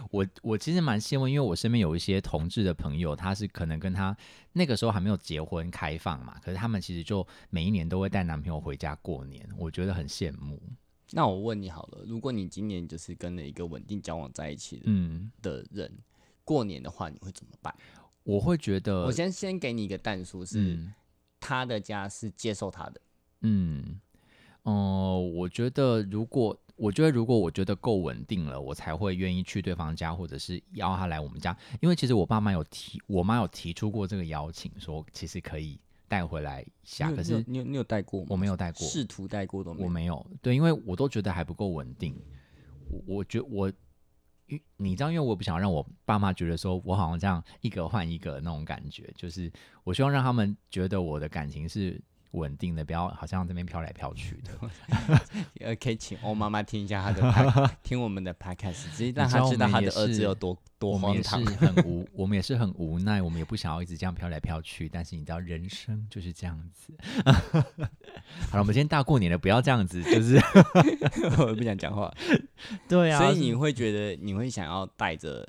[0.09, 4.15] 我我其实蛮羡慕，因为我身边有一些同志的朋友，他是可能跟他
[4.53, 10.61] 那个时候还没有结婚开放嘛，可是他们其实就每一年都会带男朋友回家过年，我觉得很羡慕。
[11.11, 15.91] 那我问你好了，如果你今年就是跟了一个稳定交往在一起的嗯，的人，
[16.43, 17.73] 过年的话你会怎么办？
[18.23, 20.93] 我会觉得，我先先给你一个弹数，是嗯。
[21.39, 23.01] 他的家是接受他的，
[23.41, 23.99] 嗯。
[24.63, 31.57] 哦、我觉得如果我觉得如果我觉得够稳定了，我才会愿意去对方家，或者是邀他来我们家。
[31.81, 38.27] 因为其实我爸妈有提，我妈有提出过这个邀请，说其实可以带回来一下，可是你有你有带过吗？
[38.29, 39.85] 我没有带过，试图带过都没有。
[39.85, 42.15] 我没有，对，因为我都觉得还不够稳定。
[42.89, 43.69] 我我觉我，
[44.45, 49.51] 因你知道，因为我不想让我爸妈觉得说我好像这样一个换一个那种感觉，就是
[49.83, 51.99] 我希望让他们觉得我的感情是
[52.31, 55.19] 稳定的，不要好像这边飘来飘去的。
[55.61, 61.73] 呃，可以请欧妈妈听一下她的 听我们的 podcast，直接让他知道她的儿子有多多我们也荒是唐。
[61.73, 66.93] 很无，我们也是很无奈，我们也不想要一直这样飘来飘去，但是你知道，人生就是这样子。
[68.51, 70.37] 好了，我们今天大过年的，不要这样子，就是
[71.37, 72.13] 我不想讲话。
[72.87, 75.47] 对啊，所以你会觉得你会想要带着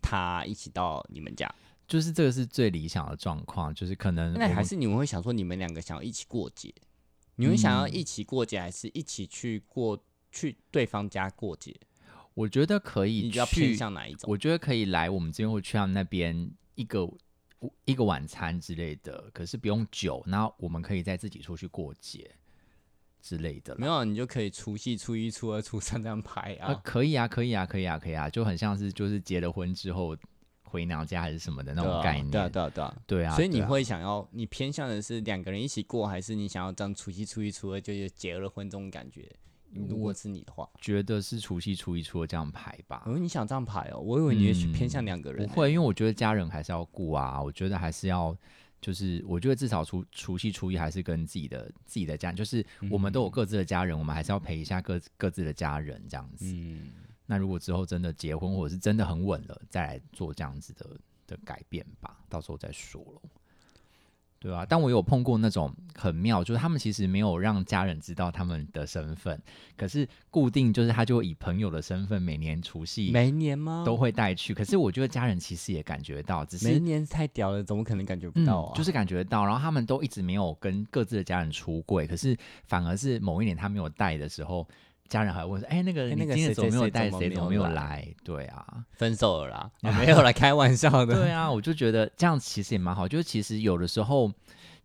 [0.00, 1.52] 他一起到你们家，
[1.86, 6.72] 就是这个是最理想的状况，就是可能那还是你们会想说你们两个想要一起过节？
[7.36, 11.74] 你们想要嗯一起过节，还是一起去过去对方家过节？
[12.34, 14.30] 我觉得可以你比较偏，向哪一种？
[14.30, 17.06] 我觉得可以来我们这边或去他们那边一个
[17.84, 22.30] 一个晚餐之类的，可是不用酒，然后我们可以再自己出去过节
[23.20, 23.76] 之类的。
[23.76, 26.80] 没有，你就可以除夕、初一、初二、初三这样排啊，啊。
[26.82, 30.16] 可以啊，可以啊，可以啊，可以啊，就很像是就是结了婚之后
[30.72, 32.30] 回娘家还是什么的那种概念。
[32.30, 33.02] 对啊，对啊，对啊。
[33.06, 39.30] 对啊，所以你会想要，你偏向的是两个人一起过，还是你想要这样除夕、初一、初二就是结了婚这种感觉？
[39.88, 43.02] 如果是你的话，觉得是除夕、初一、初二这样排吧。
[43.06, 43.98] 哦，你想这样排哦？
[44.00, 48.36] 我以为你会去偏向嗯两个人欸、不会，因为我觉得家人还是要顾啊，我觉得还是要。
[48.80, 56.46] 就是我觉得至少除除夕初一还是跟自己的自己的家人，就是我们都有各自的家人，我们还是要陪一下各各自的家人这样子。
[56.46, 56.90] 嗯，
[57.26, 60.86] 那如果之后真的结婚或者是真的很稳了，再来做这样子的
[61.26, 63.30] 的改变吧，到时候再说了。
[64.38, 69.40] 对啊，但我有碰过那种很妙，就是他们其实没有让家人知道他们的身份，
[69.76, 73.84] 可是固定就是他就会以朋友的身份每年除夕每年吗？
[73.86, 74.52] 都会带去。
[74.52, 78.72] 可是我觉得家人其实也感觉到，只是每年太屌了，怎么可能感觉不到啊？
[78.74, 84.66] 嗯，就是感觉到，然后他们都一直没有跟各自的家人出柜，可是反而是某一年他没有带的时候，
[85.12, 87.10] 家人还会问说：“哎、那个那个今天怎么没有带？
[87.10, 91.14] 谁怎么没有来没有来？”对啊，分手了啦， 啊没有来开玩笑的。
[91.14, 94.32] 对啊，我就觉得这样其实也蛮好，就是其实有的时候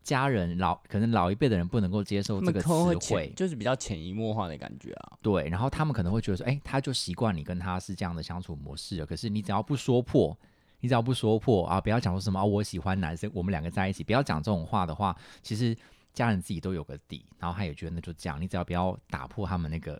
[0.04, 2.68] 家人老可能老一辈的人不能够接受这个词
[3.14, 5.14] 汇，就是比较潜移默化的感觉啊。
[5.22, 10.38] 对，然后他们可能会觉得说：“哎、他就习惯你跟他是这样的相处模式了。”可是你只要不说破。
[10.80, 15.76] 你只要不说破啊，不要讲说什么、啊、我喜欢男生，我们两个在一起，不要讲这种话的话，其实
[16.14, 20.00] 家人自己都有个底，然后他也觉得那就这样，你只要不要打破他们那个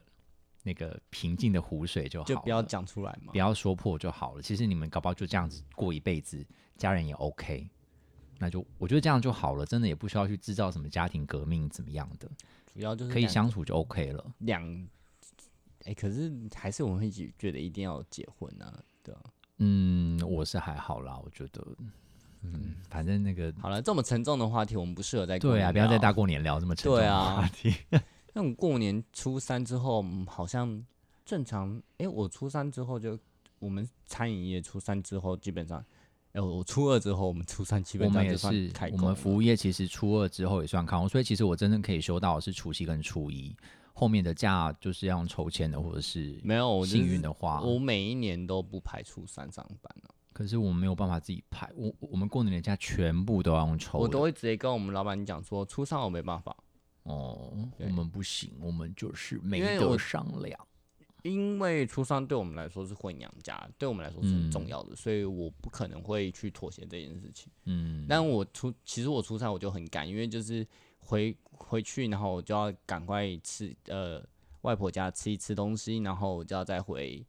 [0.68, 3.38] 那个平静的湖水就好，就不要讲出来嘛不。
[3.38, 4.42] 要说破就好了。
[4.42, 6.46] 其实你们搞不好就这样子过一辈子，
[6.76, 7.70] 家人也 OK，
[8.38, 12.30] 那就我觉得这样就好了，真的也不需要去制造什么家庭革命怎么样的，
[12.74, 14.26] 主要就是可以相处就 OK 了。
[14.40, 14.62] 两，
[15.86, 19.22] 哎、可是还是我们会觉觉得一定要结婚啊，对啊。
[19.60, 21.66] 嗯，我是还好啦，我觉得，
[22.42, 27.74] 嗯，反正那个好了，这么沉重的话题，我们不适合在过对啊，不要在大过年聊这么沉重的话题。
[28.38, 30.86] 那我过年初三之后，嗯好像
[31.26, 31.82] 正常。
[31.98, 33.18] 哎、我初三之后就
[33.58, 35.84] 我们餐饮业初三之后基本上，
[36.34, 39.04] 哎、我我初二之后，我们初三基我们也本上就算是开，工了。
[39.06, 43.56] 我们服务业其实初二之后也算开工，所以其实我真正可以休到的是除夕跟初一，
[43.92, 56.56] 后面的假就是要用抽签的或者是没有，我就是幸运的话，我每一年都不排初三上班了、可是我们没有办法自己排，我我们过年的假全部都要用抽的，我都会直接跟我们老板讲说，初三我没办法，
[57.08, 60.60] 哦，我们不行，我们就是没因为我得商量。
[61.24, 67.52] 因为初三对我们来说是回娘家，对我们来说是很重嗯要的，所以我不可能会去妥协这件事情。
[67.66, 70.66] 嗯，但我出其实我出差我就很赶，因为就是
[71.00, 74.24] 回回去，然后我就要赶快吃呃
[74.62, 77.26] 外婆家吃一吃东西，然后我就要再回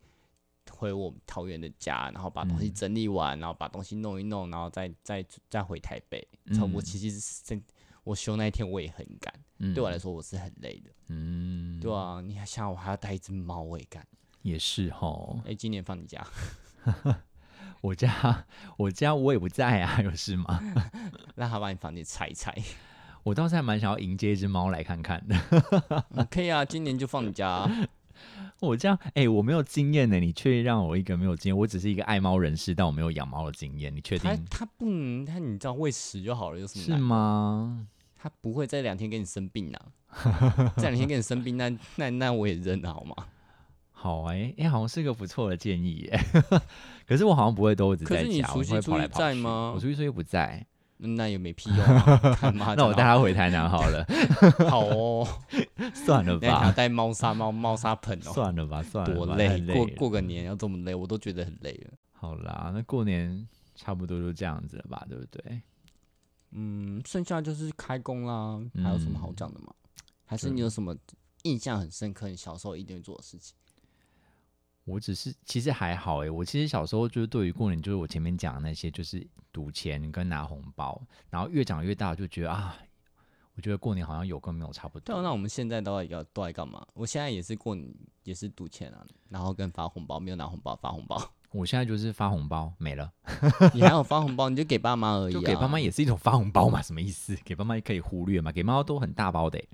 [0.70, 6.24] 回我们桃园的家，然后把东西嗯整理完，然后把东西弄一弄，然后再再再回台北。
[6.44, 7.60] 嗯我其实是真
[8.04, 10.90] 我休那一天我也很赶，嗯对我来说我是很累的。
[11.08, 14.06] 嗯，对啊，你还想我还要带一只猫，我也干。
[14.42, 15.36] 也是哈。
[15.46, 16.26] 哎、今年放你假，
[17.82, 18.46] 我家
[18.76, 20.60] 我家我也不在啊，有事吗？
[21.36, 22.54] 让他把你房间拆一拆。
[23.24, 25.36] 我倒是还蛮想要迎接一只猫来看看的。
[26.10, 27.88] 嗯可以啊，今年就放你家、啊。
[28.60, 37.00] 我这样，哎、我没有经验呢，你却让我一个没有经验，我只是一个爱猫人士，但我没有养猫的经验，你确定他他不能，他你知道喂食就好了，有什么是难？
[37.00, 37.86] 吗？
[38.20, 43.14] 他不会在两天给你生病啊，这两天给你生病，那那那我也认了好吗？
[44.00, 46.20] 好哎、哎、好像是个不错的建议耶。
[47.06, 50.64] 可是我好像不会都一直在家，我会跑来跑去在吗我出去，出去不在，
[50.98, 51.78] 那也没屁用、
[52.76, 54.04] 那我带他回台南好了。
[54.68, 55.26] 好哦，
[55.94, 61.92] 算了吧，带猫砂猫猫砂盆哦，算了吧，算了吧，多太累，过过个年要这么累，我都觉得很累了。
[62.12, 63.46] 好啦，那过年
[63.76, 65.62] 差不多就这样子了吧，对不对？
[66.50, 69.72] 嗯，剩下就是开工啦，还有什么好讲的吗？
[70.24, 70.96] 还是你有什么
[71.44, 73.54] 印象很深刻，你小时候一定会做的事情？
[74.88, 82.76] 我只是其实还好诶，我其实小时候就是对于过年，就是我前面讲的那些，就是赌钱跟拿红包，然后越长越大就觉得啊，
[83.54, 85.22] 我觉得过年好像有跟没有差不多对。
[85.22, 86.86] 那我们现在都在要都在干嘛？
[86.94, 87.86] 我现在也是过年，
[88.24, 91.20] 也是赌钱啊，然后跟发红包，没有拿红包发红包。
[91.52, 93.10] 我现在就是发红包没了，
[93.74, 97.34] 你还有发红包，你就给爸妈而已、啊，就给爸妈也是一种发红包嘛，什么意思？
[97.44, 99.68] 给爸妈也可以忽略嘛，给妈妈都很大包的欸，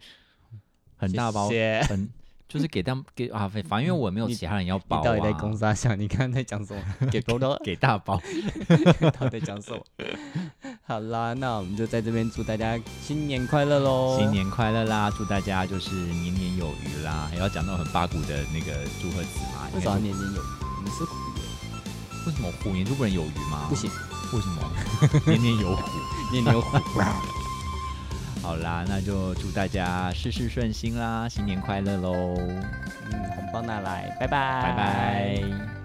[0.96, 1.48] 很大包，
[1.88, 2.08] 很
[2.54, 5.98] 就是给他们给啊，反反正因为我没有其他人要包你到底在啊，攻啥想？
[5.98, 6.82] 你刚刚在讲什么？
[7.10, 8.20] 给多多，给大包。
[9.18, 9.80] 到底在讲什么？
[10.86, 14.16] 好啦，那我们就在这边祝大家新年快乐喽！
[14.16, 15.10] 新年快乐啦！
[15.16, 17.26] 祝大家就是年年有余啦！
[17.28, 19.68] 还要讲到很八股的那个祝贺词嘛？
[19.74, 20.46] 为什么年年有余？
[20.84, 23.66] 你是虎年，为什么虎年就不能有余吗？
[23.68, 23.90] 不行，
[24.32, 24.70] 为什么？
[25.26, 25.82] 年年有虎。
[26.30, 26.78] 年年有虎。
[28.44, 32.36] 好啦，那就祝大家事事顺心啦，新年快乐喽！
[33.10, 35.83] 嗯，红包拿来，拜拜，拜拜。